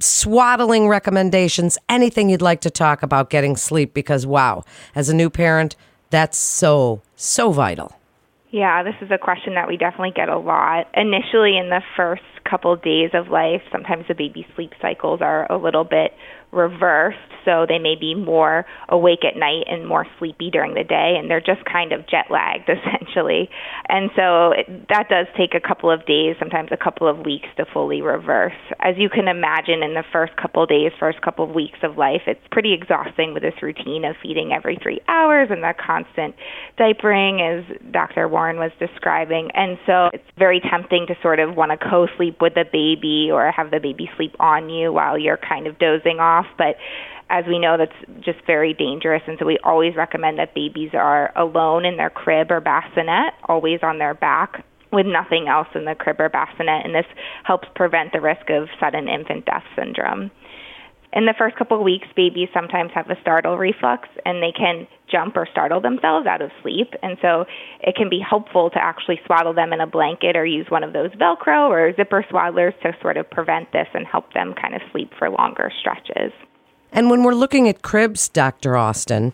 swaddling 0.00 0.88
recommendations, 0.88 1.78
anything 1.88 2.28
you'd 2.28 2.42
like 2.42 2.60
to 2.62 2.70
talk 2.70 3.02
about 3.02 3.30
getting 3.30 3.56
sleep, 3.56 3.94
because 3.94 4.26
wow, 4.26 4.64
as 4.94 5.08
a 5.08 5.14
new 5.14 5.30
parent, 5.30 5.76
that's 6.10 6.36
so, 6.36 7.00
so 7.16 7.52
vital. 7.52 7.94
Yeah, 8.50 8.82
this 8.82 8.96
is 9.00 9.12
a 9.12 9.18
question 9.18 9.54
that 9.54 9.68
we 9.68 9.76
definitely 9.76 10.10
get 10.10 10.28
a 10.28 10.38
lot. 10.38 10.88
Initially, 10.94 11.56
in 11.56 11.70
the 11.70 11.82
first 11.96 12.22
couple 12.44 12.74
days 12.74 13.10
of 13.14 13.28
life, 13.28 13.62
sometimes 13.70 14.06
the 14.08 14.14
baby 14.14 14.44
sleep 14.56 14.72
cycles 14.82 15.20
are 15.20 15.50
a 15.52 15.56
little 15.56 15.84
bit 15.84 16.12
reversed, 16.52 17.18
so 17.44 17.64
they 17.68 17.78
may 17.78 17.94
be 17.98 18.14
more 18.14 18.66
awake 18.88 19.24
at 19.24 19.38
night 19.38 19.64
and 19.66 19.86
more 19.86 20.06
sleepy 20.18 20.50
during 20.50 20.74
the 20.74 20.84
day, 20.84 21.16
and 21.18 21.30
they're 21.30 21.40
just 21.40 21.64
kind 21.64 21.92
of 21.92 22.06
jet 22.08 22.26
lagged 22.30 22.68
essentially. 22.68 23.48
And 23.88 24.10
so 24.16 24.52
it, 24.52 24.88
that 24.88 25.08
does 25.08 25.26
take 25.36 25.54
a 25.54 25.60
couple 25.60 25.90
of 25.90 26.04
days, 26.06 26.36
sometimes 26.38 26.70
a 26.72 26.76
couple 26.76 27.08
of 27.08 27.24
weeks 27.24 27.48
to 27.56 27.64
fully 27.72 28.02
reverse. 28.02 28.58
As 28.80 28.96
you 28.98 29.08
can 29.08 29.28
imagine, 29.28 29.82
in 29.82 29.94
the 29.94 30.04
first 30.12 30.36
couple 30.36 30.62
of 30.62 30.68
days, 30.68 30.92
first 30.98 31.20
couple 31.22 31.44
of 31.44 31.54
weeks 31.54 31.78
of 31.82 31.96
life, 31.96 32.22
it's 32.26 32.40
pretty 32.50 32.74
exhausting 32.74 33.32
with 33.32 33.42
this 33.42 33.54
routine 33.62 34.04
of 34.04 34.16
feeding 34.22 34.52
every 34.52 34.78
three 34.82 35.00
hours 35.08 35.48
and 35.50 35.62
that 35.62 35.78
constant 35.78 36.34
diapering, 36.78 37.40
as 37.40 37.64
Dr. 37.92 38.28
Warren 38.28 38.58
was 38.58 38.72
describing. 38.78 39.50
And 39.54 39.78
so 39.86 40.10
it's 40.12 40.24
very 40.38 40.60
tempting 40.60 41.06
to 41.08 41.14
sort 41.22 41.38
of 41.38 41.56
want 41.56 41.70
to 41.72 41.78
co 41.78 42.06
sleep 42.16 42.38
with 42.40 42.54
the 42.54 42.64
baby 42.70 43.30
or 43.32 43.50
have 43.50 43.70
the 43.70 43.80
baby 43.80 44.10
sleep 44.16 44.34
on 44.40 44.68
you 44.68 44.92
while 44.92 45.18
you're 45.18 45.38
kind 45.38 45.66
of 45.66 45.78
dozing 45.78 46.18
off 46.18 46.39
off, 46.40 46.46
but 46.58 46.76
as 47.30 47.44
we 47.46 47.58
know, 47.58 47.76
that's 47.78 48.24
just 48.24 48.38
very 48.46 48.74
dangerous. 48.74 49.22
And 49.26 49.38
so 49.38 49.46
we 49.46 49.58
always 49.62 49.94
recommend 49.94 50.38
that 50.38 50.54
babies 50.54 50.90
are 50.94 51.32
alone 51.36 51.84
in 51.84 51.96
their 51.96 52.10
crib 52.10 52.50
or 52.50 52.60
bassinet, 52.60 53.34
always 53.44 53.80
on 53.82 53.98
their 53.98 54.14
back 54.14 54.64
with 54.92 55.06
nothing 55.06 55.46
else 55.48 55.68
in 55.74 55.84
the 55.84 55.94
crib 55.94 56.18
or 56.18 56.28
bassinet. 56.28 56.84
And 56.84 56.94
this 56.94 57.06
helps 57.44 57.68
prevent 57.76 58.12
the 58.12 58.20
risk 58.20 58.50
of 58.50 58.68
sudden 58.80 59.08
infant 59.08 59.46
death 59.46 59.62
syndrome. 59.76 60.32
In 61.12 61.26
the 61.26 61.34
first 61.36 61.56
couple 61.56 61.76
of 61.76 61.82
weeks, 61.82 62.06
babies 62.14 62.48
sometimes 62.54 62.92
have 62.94 63.10
a 63.10 63.20
startle 63.20 63.58
reflex 63.58 64.08
and 64.24 64.40
they 64.40 64.52
can 64.52 64.86
jump 65.10 65.36
or 65.36 65.46
startle 65.50 65.80
themselves 65.80 66.26
out 66.26 66.40
of 66.40 66.52
sleep. 66.62 66.94
And 67.02 67.18
so 67.20 67.46
it 67.80 67.96
can 67.96 68.08
be 68.08 68.20
helpful 68.20 68.70
to 68.70 68.78
actually 68.82 69.20
swaddle 69.26 69.52
them 69.52 69.72
in 69.72 69.80
a 69.80 69.88
blanket 69.88 70.36
or 70.36 70.46
use 70.46 70.66
one 70.68 70.84
of 70.84 70.92
those 70.92 71.10
Velcro 71.12 71.68
or 71.68 71.92
zipper 71.96 72.24
swaddlers 72.30 72.80
to 72.82 72.94
sort 73.02 73.16
of 73.16 73.28
prevent 73.28 73.72
this 73.72 73.88
and 73.92 74.06
help 74.06 74.32
them 74.34 74.54
kind 74.54 74.74
of 74.74 74.82
sleep 74.92 75.10
for 75.18 75.28
longer 75.28 75.72
stretches. 75.80 76.32
And 76.92 77.10
when 77.10 77.24
we're 77.24 77.34
looking 77.34 77.68
at 77.68 77.82
cribs, 77.82 78.28
Dr. 78.28 78.76
Austin, 78.76 79.32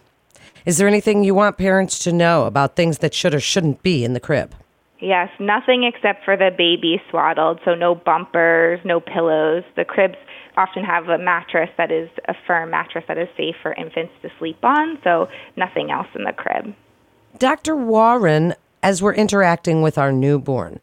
is 0.64 0.78
there 0.78 0.88
anything 0.88 1.24
you 1.24 1.34
want 1.34 1.58
parents 1.58 1.98
to 2.00 2.12
know 2.12 2.44
about 2.44 2.74
things 2.74 2.98
that 2.98 3.12
should 3.12 3.34
or 3.34 3.40
shouldn't 3.40 3.82
be 3.82 4.02
in 4.02 4.14
the 4.14 4.20
crib? 4.20 4.54
Yes, 4.98 5.28
nothing 5.38 5.84
except 5.84 6.24
for 6.24 6.38
the 6.38 6.50
baby 6.56 7.02
swaddled. 7.10 7.60
So 7.66 7.74
no 7.74 7.94
bumpers, 7.94 8.80
no 8.84 8.98
pillows. 8.98 9.62
The 9.76 9.84
cribs 9.84 10.16
often 10.56 10.84
have 10.84 11.08
a 11.08 11.18
mattress 11.18 11.70
that 11.76 11.90
is 11.90 12.08
a 12.28 12.34
firm 12.46 12.70
mattress 12.70 13.04
that 13.08 13.18
is 13.18 13.28
safe 13.36 13.56
for 13.62 13.72
infants 13.74 14.12
to 14.22 14.30
sleep 14.38 14.64
on, 14.64 14.98
so 15.04 15.28
nothing 15.56 15.90
else 15.90 16.08
in 16.14 16.24
the 16.24 16.32
crib. 16.32 16.74
Dr. 17.38 17.76
Warren, 17.76 18.54
as 18.82 19.02
we're 19.02 19.14
interacting 19.14 19.82
with 19.82 19.98
our 19.98 20.12
newborn, 20.12 20.80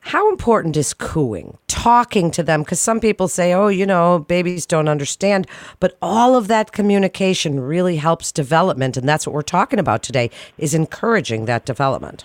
how 0.00 0.30
important 0.30 0.76
is 0.76 0.94
cooing, 0.94 1.58
talking 1.66 2.30
to 2.30 2.44
them? 2.44 2.62
Because 2.62 2.78
some 2.78 3.00
people 3.00 3.26
say, 3.26 3.52
oh, 3.52 3.66
you 3.66 3.84
know, 3.84 4.20
babies 4.20 4.64
don't 4.64 4.88
understand. 4.88 5.48
But 5.80 5.98
all 6.00 6.36
of 6.36 6.46
that 6.46 6.70
communication 6.70 7.58
really 7.58 7.96
helps 7.96 8.30
development. 8.30 8.96
And 8.96 9.08
that's 9.08 9.26
what 9.26 9.34
we're 9.34 9.42
talking 9.42 9.80
about 9.80 10.04
today, 10.04 10.30
is 10.58 10.74
encouraging 10.74 11.46
that 11.46 11.66
development. 11.66 12.24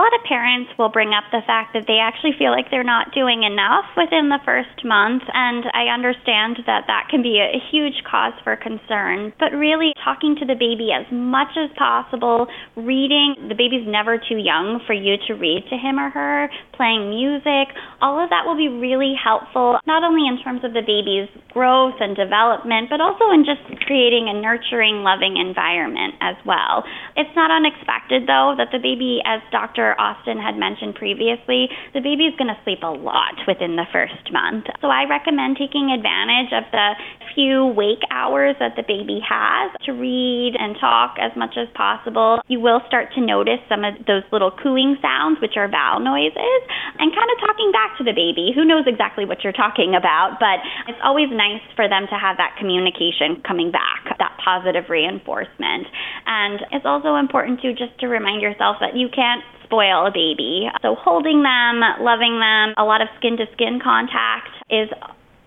A 0.00 0.08
lot 0.08 0.16
of 0.16 0.24
parents 0.24 0.72
will 0.80 0.88
bring 0.88 1.12
up 1.12 1.28
the 1.28 1.44
fact 1.44 1.76
that 1.76 1.84
they 1.84 2.00
actually 2.00 2.32
feel 2.40 2.56
like 2.56 2.72
they're 2.72 2.80
not 2.80 3.12
doing 3.12 3.44
enough 3.44 3.84
within 4.00 4.32
the 4.32 4.40
first 4.48 4.80
month, 4.80 5.20
and 5.28 5.68
I 5.76 5.92
understand 5.92 6.56
that 6.64 6.88
that 6.88 7.12
can 7.12 7.20
be 7.20 7.36
a 7.36 7.60
huge 7.68 8.00
cause 8.08 8.32
for 8.40 8.56
concern. 8.56 9.36
But 9.36 9.52
really, 9.52 9.92
talking 10.00 10.40
to 10.40 10.48
the 10.48 10.56
baby 10.56 10.88
as 10.88 11.04
much 11.12 11.52
as 11.60 11.68
possible, 11.76 12.48
reading, 12.80 13.52
the 13.52 13.54
baby's 13.54 13.84
never 13.84 14.16
too 14.16 14.40
young 14.40 14.80
for 14.88 14.96
you 14.96 15.20
to 15.28 15.36
read 15.36 15.68
to 15.68 15.76
him 15.76 16.00
or 16.00 16.08
her, 16.08 16.48
playing 16.72 17.12
music, 17.12 17.68
all 18.00 18.16
of 18.16 18.32
that 18.32 18.48
will 18.48 18.56
be 18.56 18.72
really 18.72 19.12
helpful, 19.12 19.76
not 19.84 20.00
only 20.00 20.24
in 20.24 20.40
terms 20.40 20.64
of 20.64 20.72
the 20.72 20.80
baby's 20.80 21.28
growth 21.52 22.00
and 22.00 22.16
development, 22.16 22.88
but 22.88 23.04
also 23.04 23.28
in 23.36 23.44
just 23.44 23.60
creating 23.84 24.32
a 24.32 24.40
nurturing, 24.40 25.04
loving 25.04 25.36
environment 25.36 26.16
as 26.24 26.40
well. 26.48 26.88
It's 27.20 27.36
not 27.36 27.52
unexpected, 27.52 28.24
though, 28.24 28.56
that 28.56 28.72
the 28.72 28.80
baby, 28.80 29.20
as 29.28 29.44
Dr. 29.52 29.89
Austin 29.98 30.38
had 30.38 30.56
mentioned 30.56 30.94
previously, 30.94 31.68
the 31.94 32.00
baby 32.00 32.28
is 32.28 32.34
going 32.36 32.52
to 32.52 32.58
sleep 32.62 32.82
a 32.82 32.92
lot 32.92 33.34
within 33.46 33.76
the 33.76 33.86
first 33.92 34.30
month. 34.32 34.66
So 34.80 34.88
I 34.88 35.08
recommend 35.08 35.56
taking 35.56 35.90
advantage 35.90 36.52
of 36.52 36.64
the 36.70 36.94
few 37.34 37.66
wake 37.72 38.02
hours 38.10 38.56
that 38.58 38.74
the 38.74 38.82
baby 38.82 39.22
has 39.22 39.70
to 39.86 39.92
read 39.92 40.54
and 40.58 40.76
talk 40.80 41.16
as 41.20 41.30
much 41.36 41.54
as 41.56 41.68
possible. 41.74 42.42
You 42.48 42.60
will 42.60 42.82
start 42.86 43.14
to 43.14 43.20
notice 43.20 43.62
some 43.68 43.84
of 43.84 43.94
those 44.06 44.26
little 44.32 44.50
cooing 44.50 44.98
sounds, 45.00 45.38
which 45.40 45.54
are 45.56 45.70
vowel 45.70 46.00
noises, 46.00 46.60
and 46.98 47.14
kind 47.14 47.30
of 47.30 47.38
talking 47.46 47.70
back 47.72 47.96
to 47.98 48.04
the 48.04 48.12
baby. 48.12 48.52
Who 48.54 48.64
knows 48.64 48.84
exactly 48.86 49.24
what 49.24 49.44
you're 49.44 49.56
talking 49.56 49.94
about, 49.94 50.38
but 50.40 50.58
it's 50.88 50.98
always 51.02 51.30
nice 51.30 51.62
for 51.76 51.88
them 51.88 52.06
to 52.10 52.16
have 52.18 52.36
that 52.38 52.56
communication 52.58 53.42
coming 53.46 53.70
back, 53.70 54.18
that 54.18 54.36
positive 54.42 54.90
reinforcement. 54.90 55.86
And 56.26 56.60
it's 56.72 56.86
also 56.86 57.16
important 57.16 57.60
to 57.62 57.72
just 57.72 57.98
to 58.00 58.06
remind 58.06 58.42
yourself 58.42 58.76
that 58.80 58.96
you 58.96 59.08
can't 59.08 59.42
spoil 59.70 60.06
a 60.06 60.10
baby. 60.10 60.66
So 60.82 60.96
holding 60.98 61.42
them, 61.42 61.80
loving 62.02 62.42
them, 62.42 62.74
a 62.76 62.82
lot 62.82 63.00
of 63.00 63.08
skin 63.18 63.36
to 63.36 63.46
skin 63.54 63.78
contact 63.82 64.50
is 64.68 64.90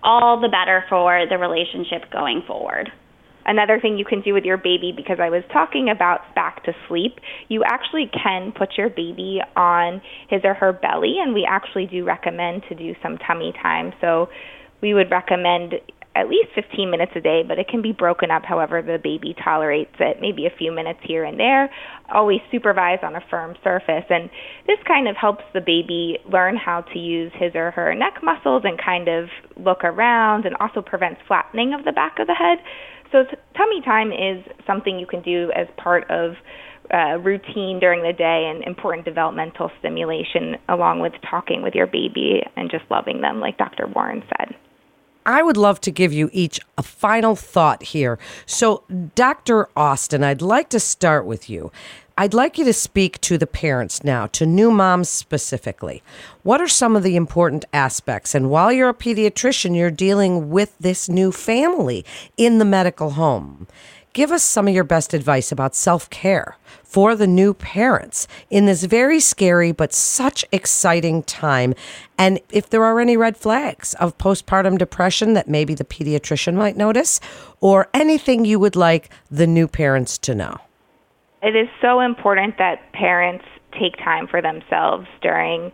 all 0.02 0.40
the 0.40 0.48
better 0.48 0.84
for 0.88 1.26
the 1.28 1.36
relationship 1.36 2.10
going 2.10 2.42
forward. 2.46 2.90
Another 3.46 3.78
thing 3.78 3.98
you 3.98 4.06
can 4.06 4.22
do 4.22 4.32
with 4.32 4.44
your 4.44 4.56
baby, 4.56 4.92
because 4.96 5.18
I 5.20 5.28
was 5.28 5.42
talking 5.52 5.90
about 5.90 6.34
back 6.34 6.64
to 6.64 6.72
sleep, 6.88 7.20
you 7.48 7.62
actually 7.62 8.10
can 8.10 8.52
put 8.52 8.78
your 8.78 8.88
baby 8.88 9.40
on 9.54 10.00
his 10.30 10.40
or 10.44 10.54
her 10.54 10.72
belly, 10.72 11.16
and 11.20 11.34
we 11.34 11.46
actually 11.46 11.84
do 11.86 12.04
recommend 12.04 12.62
to 12.70 12.74
do 12.74 12.94
some 13.02 13.18
tummy 13.18 13.52
time. 13.62 13.92
So 14.00 14.30
we 14.80 14.94
would 14.94 15.10
recommend 15.10 15.74
at 16.16 16.28
least 16.28 16.50
15 16.54 16.90
minutes 16.90 17.12
a 17.16 17.20
day, 17.20 17.42
but 17.46 17.58
it 17.58 17.68
can 17.68 17.82
be 17.82 17.92
broken 17.92 18.30
up 18.30 18.44
however 18.44 18.80
the 18.80 18.98
baby 19.02 19.34
tolerates 19.42 19.94
it, 19.98 20.18
maybe 20.20 20.46
a 20.46 20.56
few 20.56 20.70
minutes 20.70 21.00
here 21.02 21.24
and 21.24 21.38
there. 21.38 21.70
Always 22.12 22.40
supervise 22.52 23.00
on 23.02 23.16
a 23.16 23.20
firm 23.30 23.56
surface. 23.64 24.04
And 24.08 24.30
this 24.66 24.78
kind 24.86 25.08
of 25.08 25.16
helps 25.16 25.44
the 25.52 25.60
baby 25.60 26.18
learn 26.30 26.56
how 26.56 26.82
to 26.92 26.98
use 26.98 27.32
his 27.34 27.54
or 27.54 27.72
her 27.72 27.94
neck 27.94 28.22
muscles 28.22 28.62
and 28.64 28.78
kind 28.78 29.08
of 29.08 29.28
look 29.56 29.82
around 29.82 30.46
and 30.46 30.54
also 30.60 30.82
prevents 30.82 31.20
flattening 31.26 31.74
of 31.74 31.84
the 31.84 31.92
back 31.92 32.18
of 32.20 32.26
the 32.26 32.34
head. 32.34 32.58
So, 33.10 33.24
tummy 33.56 33.80
time 33.84 34.10
is 34.10 34.44
something 34.66 34.98
you 34.98 35.06
can 35.06 35.22
do 35.22 35.52
as 35.54 35.68
part 35.76 36.10
of 36.10 36.34
uh, 36.92 37.18
routine 37.18 37.78
during 37.80 38.02
the 38.02 38.12
day 38.12 38.50
and 38.52 38.64
important 38.64 39.04
developmental 39.04 39.70
stimulation, 39.78 40.56
along 40.68 41.00
with 41.00 41.12
talking 41.28 41.62
with 41.62 41.74
your 41.74 41.86
baby 41.86 42.42
and 42.56 42.70
just 42.70 42.84
loving 42.90 43.20
them, 43.20 43.40
like 43.40 43.56
Dr. 43.56 43.86
Warren 43.86 44.22
said. 44.36 44.56
I 45.26 45.42
would 45.42 45.56
love 45.56 45.80
to 45.82 45.90
give 45.90 46.12
you 46.12 46.28
each 46.32 46.60
a 46.76 46.82
final 46.82 47.34
thought 47.34 47.82
here. 47.82 48.18
So, 48.46 48.84
Dr. 49.14 49.68
Austin, 49.76 50.22
I'd 50.22 50.42
like 50.42 50.68
to 50.70 50.80
start 50.80 51.24
with 51.24 51.48
you. 51.48 51.72
I'd 52.16 52.34
like 52.34 52.58
you 52.58 52.64
to 52.66 52.72
speak 52.72 53.20
to 53.22 53.38
the 53.38 53.46
parents 53.46 54.04
now, 54.04 54.28
to 54.28 54.46
new 54.46 54.70
moms 54.70 55.08
specifically. 55.08 56.02
What 56.44 56.60
are 56.60 56.68
some 56.68 56.94
of 56.94 57.02
the 57.02 57.16
important 57.16 57.64
aspects? 57.72 58.36
And 58.36 58.50
while 58.50 58.70
you're 58.70 58.90
a 58.90 58.94
pediatrician, 58.94 59.76
you're 59.76 59.90
dealing 59.90 60.50
with 60.50 60.76
this 60.78 61.08
new 61.08 61.32
family 61.32 62.04
in 62.36 62.58
the 62.58 62.64
medical 62.64 63.10
home. 63.10 63.66
Give 64.12 64.30
us 64.30 64.44
some 64.44 64.68
of 64.68 64.74
your 64.74 64.84
best 64.84 65.12
advice 65.12 65.50
about 65.50 65.74
self 65.74 66.08
care 66.08 66.56
for 66.94 67.16
the 67.16 67.26
new 67.26 67.52
parents 67.52 68.28
in 68.50 68.66
this 68.66 68.84
very 68.84 69.18
scary 69.18 69.72
but 69.72 69.92
such 69.92 70.44
exciting 70.52 71.24
time. 71.24 71.74
And 72.16 72.38
if 72.52 72.70
there 72.70 72.84
are 72.84 73.00
any 73.00 73.16
red 73.16 73.36
flags 73.36 73.94
of 73.94 74.16
postpartum 74.16 74.78
depression 74.78 75.32
that 75.32 75.48
maybe 75.48 75.74
the 75.74 75.84
pediatrician 75.84 76.54
might 76.54 76.76
notice, 76.76 77.18
or 77.60 77.88
anything 77.92 78.44
you 78.44 78.60
would 78.60 78.76
like 78.76 79.10
the 79.28 79.48
new 79.48 79.66
parents 79.66 80.18
to 80.18 80.36
know. 80.36 80.56
It 81.42 81.56
is 81.56 81.66
so 81.82 81.98
important 81.98 82.58
that 82.58 82.92
parents 82.92 83.44
take 83.72 83.96
time 83.96 84.28
for 84.28 84.40
themselves 84.40 85.08
during 85.20 85.72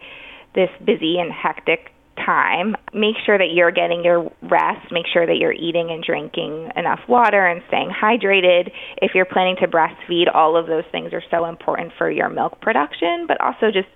this 0.55 0.71
busy 0.87 1.19
and 1.19 1.31
hectic 1.31 1.93
time. 2.25 2.77
Make 2.93 3.17
sure 3.25 3.39
that 3.39 3.53
you're 3.53 3.71
getting 3.71 4.05
your 4.05 4.31
rest. 4.43 4.91
Make 4.91 5.07
sure 5.13 5.27
that 5.27 5.37
you're 5.37 5.53
eating 5.53 5.91
and 5.91 6.03
drinking 6.03 6.71
enough 6.77 7.01
water 7.09 7.47
and 7.47 7.63
staying 7.69 7.91
hydrated. 7.91 8.71
If 9.03 9.13
you're 9.15 9.25
planning 9.25 9.57
to 9.61 9.69
breastfeed, 9.69 10.33
all 10.33 10.57
of 10.57 10.67
those 10.67 10.85
things 10.93 11.13
are 11.13 11.23
so 11.31 11.47
important 11.47 11.93
for 11.99 12.11
your 12.11 12.29
milk 12.29 12.61
production, 12.61 13.27
but 13.27 13.41
also 13.41 13.71
just 13.73 13.89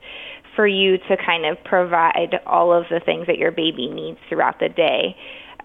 for 0.56 0.66
you 0.66 0.98
to 0.98 1.16
kind 1.24 1.44
of 1.46 1.62
provide 1.64 2.40
all 2.46 2.72
of 2.72 2.84
the 2.90 3.00
things 3.04 3.26
that 3.26 3.38
your 3.38 3.50
baby 3.50 3.88
needs 3.88 4.18
throughout 4.28 4.60
the 4.60 4.68
day. 4.68 5.16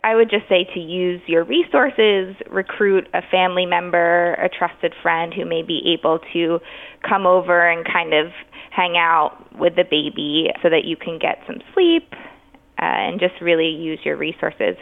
I 0.03 0.15
would 0.15 0.29
just 0.29 0.47
say 0.47 0.65
to 0.73 0.79
use 0.79 1.21
your 1.27 1.43
resources, 1.43 2.35
recruit 2.49 3.07
a 3.13 3.21
family 3.29 3.65
member, 3.65 4.33
a 4.35 4.47
trusted 4.47 4.93
friend 5.01 5.33
who 5.33 5.45
may 5.45 5.61
be 5.61 5.97
able 5.99 6.19
to 6.33 6.59
come 7.07 7.25
over 7.25 7.69
and 7.69 7.85
kind 7.85 8.13
of 8.13 8.27
hang 8.71 8.95
out 8.97 9.45
with 9.59 9.75
the 9.75 9.83
baby 9.83 10.47
so 10.63 10.69
that 10.69 10.85
you 10.85 10.95
can 10.95 11.19
get 11.19 11.39
some 11.45 11.57
sleep 11.73 12.13
uh, 12.81 12.85
and 12.85 13.19
just 13.19 13.33
really 13.41 13.69
use 13.69 13.99
your 14.03 14.17
resources. 14.17 14.75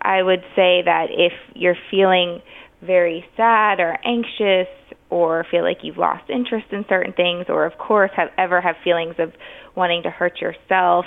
I 0.00 0.22
would 0.22 0.42
say 0.54 0.82
that 0.84 1.06
if 1.10 1.32
you're 1.54 1.76
feeling 1.90 2.40
very 2.82 3.24
sad 3.36 3.80
or 3.80 3.98
anxious 4.04 4.68
or 5.10 5.44
feel 5.50 5.62
like 5.62 5.78
you've 5.82 5.98
lost 5.98 6.30
interest 6.30 6.66
in 6.70 6.84
certain 6.88 7.12
things 7.12 7.46
or 7.48 7.66
of 7.66 7.76
course 7.78 8.10
have 8.16 8.28
ever 8.38 8.60
have 8.60 8.76
feelings 8.84 9.16
of 9.18 9.32
wanting 9.74 10.02
to 10.04 10.10
hurt 10.10 10.40
yourself 10.40 11.04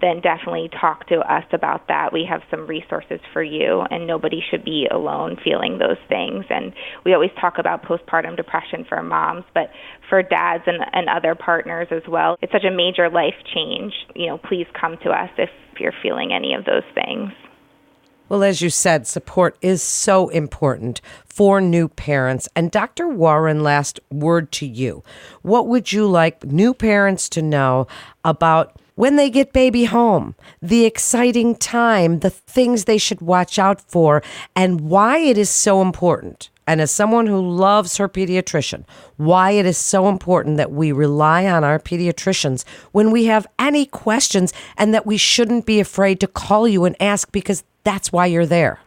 then 0.00 0.20
definitely 0.20 0.68
talk 0.80 1.06
to 1.08 1.20
us 1.20 1.44
about 1.52 1.88
that. 1.88 2.12
We 2.12 2.26
have 2.28 2.42
some 2.50 2.66
resources 2.66 3.20
for 3.32 3.42
you, 3.42 3.82
and 3.90 4.06
nobody 4.06 4.40
should 4.50 4.64
be 4.64 4.86
alone 4.90 5.36
feeling 5.42 5.78
those 5.78 5.98
things. 6.08 6.44
And 6.50 6.72
we 7.04 7.14
always 7.14 7.30
talk 7.40 7.58
about 7.58 7.84
postpartum 7.84 8.36
depression 8.36 8.84
for 8.88 9.02
moms, 9.02 9.44
but 9.54 9.70
for 10.08 10.22
dads 10.22 10.64
and, 10.66 10.84
and 10.92 11.08
other 11.08 11.34
partners 11.34 11.88
as 11.90 12.02
well, 12.08 12.36
it's 12.42 12.52
such 12.52 12.64
a 12.64 12.70
major 12.70 13.08
life 13.08 13.34
change. 13.54 13.92
You 14.14 14.26
know, 14.28 14.38
please 14.38 14.66
come 14.78 14.96
to 15.04 15.10
us 15.10 15.30
if 15.38 15.50
you're 15.78 15.94
feeling 16.02 16.32
any 16.32 16.54
of 16.54 16.64
those 16.64 16.84
things. 16.94 17.30
Well, 18.28 18.42
as 18.42 18.62
you 18.62 18.70
said, 18.70 19.06
support 19.06 19.58
is 19.60 19.82
so 19.82 20.30
important 20.30 21.02
for 21.26 21.60
new 21.60 21.88
parents. 21.88 22.48
And 22.56 22.70
Dr. 22.70 23.06
Warren, 23.06 23.62
last 23.62 24.00
word 24.10 24.50
to 24.52 24.66
you. 24.66 25.04
What 25.42 25.68
would 25.68 25.92
you 25.92 26.06
like 26.06 26.42
new 26.42 26.72
parents 26.72 27.28
to 27.30 27.42
know 27.42 27.86
about 28.24 28.80
when 28.94 29.16
they 29.16 29.30
get 29.30 29.52
baby 29.52 29.84
home, 29.84 30.34
the 30.62 30.84
exciting 30.84 31.54
time, 31.56 32.20
the 32.20 32.30
things 32.30 32.84
they 32.84 32.98
should 32.98 33.20
watch 33.20 33.58
out 33.58 33.80
for, 33.80 34.22
and 34.54 34.82
why 34.82 35.18
it 35.18 35.36
is 35.36 35.50
so 35.50 35.82
important. 35.82 36.50
And 36.66 36.80
as 36.80 36.90
someone 36.90 37.26
who 37.26 37.40
loves 37.40 37.98
her 37.98 38.08
pediatrician, 38.08 38.84
why 39.16 39.50
it 39.50 39.66
is 39.66 39.76
so 39.76 40.08
important 40.08 40.56
that 40.56 40.72
we 40.72 40.92
rely 40.92 41.46
on 41.46 41.62
our 41.62 41.78
pediatricians 41.78 42.64
when 42.92 43.10
we 43.10 43.26
have 43.26 43.46
any 43.58 43.84
questions 43.84 44.52
and 44.78 44.94
that 44.94 45.04
we 45.04 45.18
shouldn't 45.18 45.66
be 45.66 45.78
afraid 45.78 46.20
to 46.20 46.26
call 46.26 46.66
you 46.66 46.84
and 46.84 46.96
ask 47.00 47.30
because 47.32 47.64
that's 47.82 48.12
why 48.12 48.26
you're 48.26 48.46
there. 48.46 48.80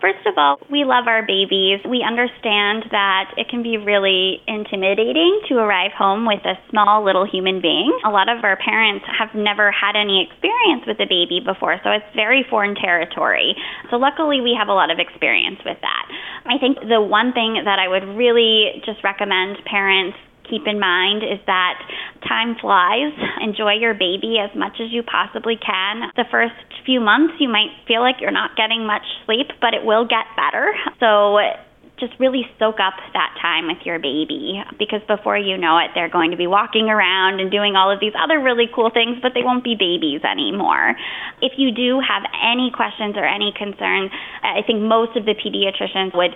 First 0.00 0.24
of 0.24 0.34
all, 0.40 0.56
we 0.72 0.84
love 0.84 1.04
our 1.06 1.20
babies. 1.20 1.84
We 1.84 2.00
understand 2.00 2.88
that 2.90 3.36
it 3.36 3.48
can 3.52 3.62
be 3.62 3.76
really 3.76 4.40
intimidating 4.48 5.44
to 5.52 5.60
arrive 5.60 5.92
home 5.92 6.24
with 6.24 6.40
a 6.48 6.56
small 6.70 7.04
little 7.04 7.28
human 7.28 7.60
being. 7.60 7.92
A 8.04 8.10
lot 8.10 8.32
of 8.32 8.42
our 8.42 8.56
parents 8.56 9.04
have 9.04 9.36
never 9.36 9.70
had 9.70 10.00
any 10.00 10.24
experience 10.24 10.88
with 10.88 10.96
a 11.00 11.06
baby 11.06 11.44
before, 11.44 11.76
so 11.84 11.92
it's 11.92 12.08
very 12.16 12.44
foreign 12.48 12.74
territory. 12.74 13.54
So, 13.90 13.96
luckily, 13.96 14.40
we 14.40 14.56
have 14.58 14.68
a 14.68 14.76
lot 14.76 14.90
of 14.90 14.98
experience 14.98 15.60
with 15.64 15.76
that. 15.84 16.04
I 16.48 16.56
think 16.56 16.80
the 16.80 17.04
one 17.04 17.36
thing 17.36 17.60
that 17.64 17.78
I 17.78 17.86
would 17.86 18.16
really 18.16 18.80
just 18.88 19.04
recommend 19.04 19.60
parents 19.68 20.16
keep 20.50 20.66
in 20.66 20.80
mind 20.80 21.22
is 21.22 21.38
that 21.46 21.78
time 22.26 22.56
flies. 22.60 23.14
Enjoy 23.40 23.72
your 23.78 23.94
baby 23.94 24.36
as 24.42 24.50
much 24.58 24.82
as 24.82 24.90
you 24.90 25.02
possibly 25.02 25.56
can. 25.56 26.10
The 26.16 26.26
first 26.30 26.58
few 26.84 27.00
months, 27.00 27.34
you 27.38 27.48
might 27.48 27.70
feel 27.86 28.00
like 28.00 28.16
you're 28.20 28.34
not 28.34 28.56
getting 28.56 28.86
much 28.86 29.06
sleep, 29.24 29.48
but 29.60 29.72
it 29.72 29.84
will 29.84 30.04
get 30.04 30.26
better. 30.36 30.74
So 30.98 31.38
just 32.00 32.16
really 32.18 32.48
soak 32.58 32.80
up 32.80 32.96
that 33.12 33.36
time 33.40 33.68
with 33.68 33.84
your 33.84 34.00
baby 34.00 34.58
because 34.80 35.04
before 35.06 35.36
you 35.36 35.60
know 35.60 35.76
it, 35.78 35.92
they're 35.94 36.08
going 36.08 36.32
to 36.32 36.36
be 36.36 36.48
walking 36.48 36.88
around 36.88 37.38
and 37.38 37.52
doing 37.52 37.76
all 37.76 37.92
of 37.92 38.00
these 38.00 38.16
other 38.16 38.40
really 38.40 38.64
cool 38.74 38.90
things, 38.90 39.20
but 39.20 39.32
they 39.36 39.44
won't 39.44 39.62
be 39.62 39.76
babies 39.76 40.24
anymore. 40.24 40.96
If 41.44 41.60
you 41.60 41.70
do 41.70 42.00
have 42.00 42.24
any 42.40 42.72
questions 42.74 43.14
or 43.20 43.24
any 43.28 43.52
concerns, 43.52 44.10
I 44.42 44.64
think 44.66 44.80
most 44.80 45.14
of 45.14 45.28
the 45.28 45.36
pediatricians 45.36 46.16
would 46.16 46.32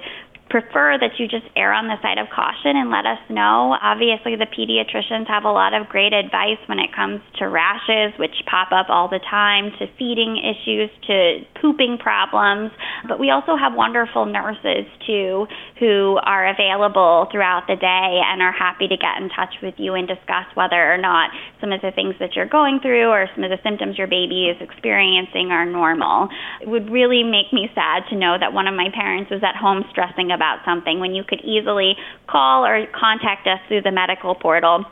prefer 0.54 0.94
that 0.94 1.18
you 1.18 1.26
just 1.26 1.50
err 1.58 1.74
on 1.74 1.90
the 1.90 1.98
side 1.98 2.14
of 2.14 2.30
caution 2.30 2.78
and 2.78 2.86
let 2.86 3.02
us 3.02 3.18
know. 3.26 3.74
Obviously, 3.74 4.38
the 4.38 4.46
pediatricians 4.46 5.26
have 5.26 5.42
a 5.42 5.50
lot 5.50 5.74
of 5.74 5.90
great 5.90 6.14
advice 6.14 6.62
when 6.70 6.78
it 6.78 6.94
comes 6.94 7.18
to 7.42 7.50
rashes, 7.50 8.14
which 8.22 8.38
pop 8.46 8.70
up 8.70 8.86
all 8.86 9.10
the 9.10 9.18
time, 9.18 9.74
to 9.82 9.90
feeding 9.98 10.38
issues, 10.38 10.94
to 11.10 11.42
pooping 11.58 11.98
problems. 11.98 12.70
But 13.10 13.18
we 13.18 13.34
also 13.34 13.58
have 13.58 13.74
wonderful 13.74 14.30
nurses, 14.30 14.86
too, 15.02 15.50
who 15.82 16.22
are 16.22 16.46
available 16.46 17.26
throughout 17.34 17.66
the 17.66 17.74
day 17.74 18.22
and 18.22 18.38
are 18.38 18.54
happy 18.54 18.86
to 18.86 18.94
get 18.94 19.18
in 19.18 19.34
touch 19.34 19.58
with 19.58 19.74
you 19.82 19.98
and 19.98 20.06
discuss 20.06 20.46
whether 20.54 20.78
or 20.78 21.02
not 21.02 21.34
some 21.58 21.74
of 21.74 21.82
the 21.82 21.90
things 21.90 22.14
that 22.22 22.38
you're 22.38 22.46
going 22.46 22.78
through 22.78 23.10
or 23.10 23.26
some 23.34 23.42
of 23.42 23.50
the 23.50 23.58
symptoms 23.66 23.98
your 23.98 24.06
baby 24.06 24.46
is 24.54 24.58
experiencing 24.62 25.50
are 25.50 25.66
normal. 25.66 26.30
It 26.62 26.70
would 26.70 26.94
really 26.94 27.26
make 27.26 27.50
me 27.50 27.66
sad 27.74 28.06
to 28.10 28.14
know 28.14 28.38
that 28.38 28.54
one 28.54 28.70
of 28.70 28.78
my 28.78 28.86
parents 28.94 29.34
was 29.34 29.42
at 29.42 29.58
home 29.58 29.82
stressing 29.90 30.30
about 30.30 30.43
something 30.64 31.00
when 31.00 31.14
you 31.14 31.24
could 31.24 31.40
easily 31.40 31.96
call 32.28 32.64
or 32.64 32.86
contact 32.92 33.46
us 33.46 33.60
through 33.68 33.82
the 33.82 33.92
medical 33.92 34.34
portal 34.34 34.84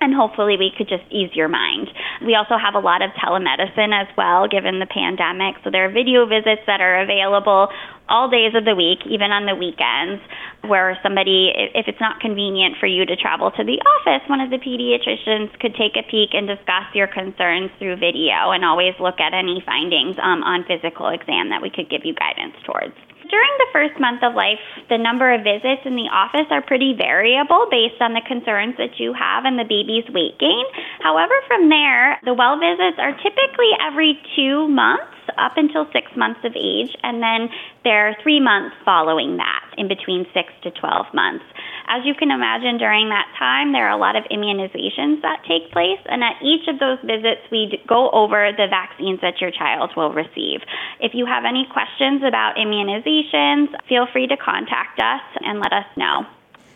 and 0.00 0.14
hopefully 0.14 0.56
we 0.56 0.70
could 0.76 0.88
just 0.88 1.02
ease 1.10 1.30
your 1.34 1.48
mind. 1.48 1.88
We 2.24 2.34
also 2.34 2.54
have 2.54 2.74
a 2.74 2.78
lot 2.78 3.02
of 3.02 3.10
telemedicine 3.18 3.90
as 3.90 4.06
well, 4.16 4.46
given 4.46 4.78
the 4.78 4.86
pandemic. 4.86 5.56
So 5.64 5.70
there 5.70 5.86
are 5.86 5.92
video 5.92 6.26
visits 6.26 6.62
that 6.66 6.80
are 6.80 7.02
available 7.02 7.68
all 8.08 8.28
days 8.28 8.56
of 8.56 8.64
the 8.64 8.74
week, 8.74 9.04
even 9.06 9.30
on 9.30 9.44
the 9.44 9.54
weekends, 9.54 10.20
where 10.66 10.98
somebody, 11.04 11.52
if 11.54 11.86
it's 11.86 12.00
not 12.00 12.20
convenient 12.20 12.76
for 12.80 12.88
you 12.88 13.06
to 13.06 13.16
travel 13.16 13.52
to 13.52 13.62
the 13.62 13.78
office, 14.00 14.24
one 14.28 14.40
of 14.40 14.50
the 14.50 14.58
pediatricians 14.58 15.52
could 15.60 15.76
take 15.76 15.94
a 15.94 16.04
peek 16.08 16.32
and 16.32 16.48
discuss 16.48 16.88
your 16.96 17.06
concerns 17.06 17.70
through 17.78 17.96
video 17.96 18.50
and 18.50 18.64
always 18.64 18.96
look 18.98 19.20
at 19.20 19.36
any 19.36 19.62
findings 19.64 20.16
um, 20.18 20.42
on 20.42 20.64
physical 20.64 21.08
exam 21.12 21.52
that 21.52 21.62
we 21.62 21.70
could 21.70 21.88
give 21.88 22.02
you 22.04 22.16
guidance 22.16 22.56
towards. 22.64 22.96
During 23.28 23.54
the 23.60 23.68
first 23.76 24.00
month 24.00 24.24
of 24.24 24.32
life, 24.32 24.62
the 24.88 24.96
number 24.96 25.28
of 25.28 25.44
visits 25.44 25.84
in 25.84 26.00
the 26.00 26.08
office 26.08 26.48
are 26.48 26.64
pretty 26.64 26.96
variable 26.96 27.68
based 27.68 28.00
on 28.00 28.16
the 28.16 28.24
concerns 28.24 28.80
that 28.80 28.96
you 28.96 29.12
have 29.12 29.44
and 29.44 29.60
the 29.60 29.68
baby's 29.68 30.08
weight 30.08 30.40
gain. 30.40 30.64
However, 31.04 31.36
from 31.44 31.68
there, 31.68 32.16
the 32.24 32.32
well 32.32 32.56
visits 32.56 32.96
are 32.96 33.12
typically 33.20 33.76
every 33.84 34.16
two 34.32 34.64
months 34.72 35.17
up 35.38 35.56
until 35.56 35.86
six 35.92 36.10
months 36.16 36.40
of 36.44 36.52
age, 36.56 36.94
and 37.02 37.22
then 37.22 37.48
there 37.84 38.08
are 38.08 38.16
three 38.22 38.40
months 38.40 38.76
following 38.84 39.36
that, 39.38 39.64
in 39.78 39.88
between 39.88 40.26
six 40.34 40.52
to 40.62 40.70
12 40.70 41.06
months. 41.14 41.44
As 41.88 42.04
you 42.04 42.14
can 42.14 42.30
imagine, 42.30 42.76
during 42.76 43.08
that 43.08 43.30
time, 43.38 43.72
there 43.72 43.88
are 43.88 43.96
a 43.96 44.00
lot 44.00 44.16
of 44.16 44.24
immunizations 44.30 45.22
that 45.22 45.40
take 45.48 45.72
place, 45.72 46.00
and 46.06 46.22
at 46.22 46.36
each 46.42 46.68
of 46.68 46.78
those 46.78 46.98
visits, 47.06 47.40
we 47.50 47.80
go 47.88 48.10
over 48.10 48.50
the 48.52 48.66
vaccines 48.68 49.20
that 49.22 49.40
your 49.40 49.50
child 49.50 49.92
will 49.96 50.12
receive. 50.12 50.60
If 51.00 51.14
you 51.14 51.24
have 51.24 51.44
any 51.44 51.66
questions 51.72 52.22
about 52.26 52.56
immunizations, 52.56 53.72
feel 53.88 54.06
free 54.12 54.26
to 54.26 54.36
contact 54.36 55.00
us 55.00 55.22
and 55.40 55.60
let 55.60 55.72
us 55.72 55.86
know. 55.96 56.26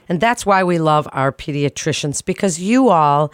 And 0.09 0.21
that's 0.21 0.45
why 0.45 0.65
we 0.65 0.79
love 0.79 1.09
our 1.13 1.33
pediatricians 1.33 2.25
because 2.25 2.59
you 2.59 2.91
all 2.91 3.33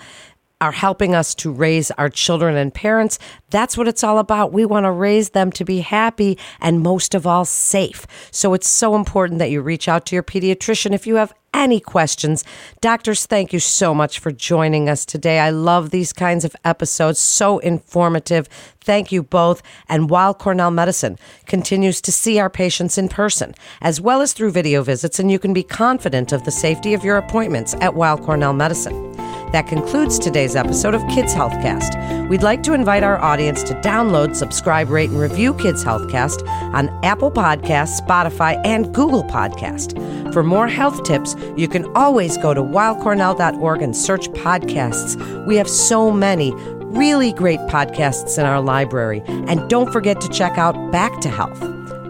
are 0.61 0.73
helping 0.73 1.15
us 1.15 1.35
to 1.37 1.53
raise 1.53 1.91
our 1.93 2.09
children 2.09 2.57
and 2.57 2.75
parents. 2.75 3.19
That's 3.51 3.77
what 3.77 3.89
it's 3.89 4.03
all 4.03 4.19
about. 4.19 4.53
We 4.53 4.65
want 4.65 4.85
to 4.85 4.91
raise 4.91 5.31
them 5.31 5.53
to 5.53 5.65
be 5.65 5.81
happy 5.81 6.37
and 6.61 6.81
most 6.81 7.15
of 7.15 7.27
all 7.27 7.45
safe. 7.45 8.07
So 8.31 8.55
it's 8.55 8.69
so 8.69 8.97
important 8.97 9.39
that 9.39 9.51
you 9.51 9.61
reach 9.63 9.89
out 9.89 10.05
to 10.07 10.17
your 10.17 10.23
pediatrician 10.23 10.93
if 10.93 11.07
you 11.07 11.17
have 11.17 11.33
any 11.55 11.81
questions. 11.81 12.45
Doctors, 12.81 13.27
thank 13.27 13.53
you 13.53 13.59
so 13.59 13.95
much 13.95 14.19
for 14.19 14.31
joining 14.31 14.89
us 14.89 15.05
today. 15.05 15.41
I 15.41 15.51
love 15.51 15.91
these 15.91 16.13
kinds 16.13 16.45
of 16.45 16.55
episodes, 16.65 17.19
so 17.19 17.59
informative. 17.59 18.49
Thank 18.81 19.11
you 19.11 19.23
both. 19.23 19.63
And 19.89 20.11
Weill 20.11 20.35
Cornell 20.35 20.71
Medicine 20.71 21.19
continues 21.47 22.01
to 22.03 22.13
see 22.13 22.39
our 22.39 22.51
patients 22.51 22.99
in 22.99 23.09
person, 23.09 23.55
as 23.81 24.01
well 24.01 24.21
as 24.21 24.33
through 24.33 24.53
video 24.53 24.83
visits, 24.83 25.19
and 25.19 25.31
you 25.33 25.39
can 25.39 25.53
be 25.53 25.63
confident 25.63 26.33
of 26.33 26.45
the 26.45 26.51
safety 26.51 26.95
of 26.95 27.05
your 27.05 27.17
appointments 27.17 27.75
at 27.81 27.95
Weill 27.95 28.19
Cornell 28.19 28.53
Medicine. 28.53 29.28
That 29.53 29.67
concludes 29.67 30.19
today's 30.19 30.55
episode 30.55 30.95
of 30.95 31.07
Kids 31.09 31.35
Healthcast. 31.35 32.29
We'd 32.29 32.43
like 32.43 32.63
to 32.65 32.75
invite 32.75 33.03
our 33.03 33.19
audience 33.19 33.63
to 33.65 33.75
download, 33.81 34.37
subscribe, 34.37 34.91
rate, 34.91 35.11
and 35.11 35.19
review 35.19 35.55
Kids 35.55 35.85
Healthcast 35.85 36.47
on 36.75 36.89
Apple 37.03 37.31
Podcasts, 37.31 38.01
Spotify, 38.01 38.61
and 38.67 38.95
Google 38.95 39.25
Podcast. 39.25 39.95
For 40.33 40.43
more 40.43 40.69
health 40.69 41.05
tips, 41.05 41.35
you 41.57 41.69
can 41.69 41.85
always 41.97 42.37
go 42.37 42.53
to 42.53 42.61
weillcornell.org 42.61 43.83
and 43.83 43.97
search 43.97 44.29
podcasts. 44.31 45.47
We 45.47 45.57
have 45.57 45.69
so 45.69 46.11
many 46.11 46.53
really 46.89 47.33
great 47.33 47.61
podcasts 47.61 48.39
in 48.39 48.45
our 48.45 48.61
library. 48.61 49.23
And 49.27 49.69
don't 49.71 49.93
forget 49.93 50.21
to 50.21 50.29
check 50.29 50.59
out 50.59 50.93
Back 50.93 51.21
to 51.21 51.29
Health. 51.29 51.63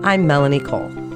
I'm 0.04 0.26
Melanie 0.26 0.60
Cole. 0.60 1.07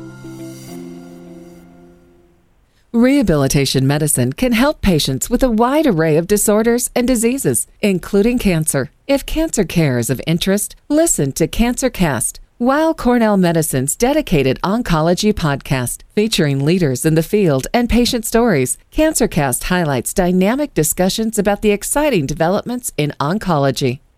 Rehabilitation 2.94 3.86
medicine 3.86 4.34
can 4.34 4.52
help 4.52 4.82
patients 4.82 5.30
with 5.30 5.42
a 5.42 5.50
wide 5.50 5.86
array 5.86 6.18
of 6.18 6.26
disorders 6.26 6.90
and 6.94 7.08
diseases, 7.08 7.66
including 7.80 8.38
cancer. 8.38 8.90
If 9.06 9.24
cancer 9.24 9.64
care 9.64 9.98
is 9.98 10.10
of 10.10 10.20
interest, 10.26 10.76
listen 10.90 11.32
to 11.32 11.48
CancerCast, 11.48 12.38
Weill 12.58 12.92
Cornell 12.92 13.38
Medicine's 13.38 13.96
dedicated 13.96 14.60
oncology 14.62 15.32
podcast, 15.32 16.02
featuring 16.14 16.66
leaders 16.66 17.06
in 17.06 17.14
the 17.14 17.22
field 17.22 17.66
and 17.72 17.88
patient 17.88 18.26
stories. 18.26 18.76
CancerCast 18.92 19.62
highlights 19.64 20.12
dynamic 20.12 20.74
discussions 20.74 21.38
about 21.38 21.62
the 21.62 21.70
exciting 21.70 22.26
developments 22.26 22.92
in 22.98 23.14
oncology. 23.18 24.00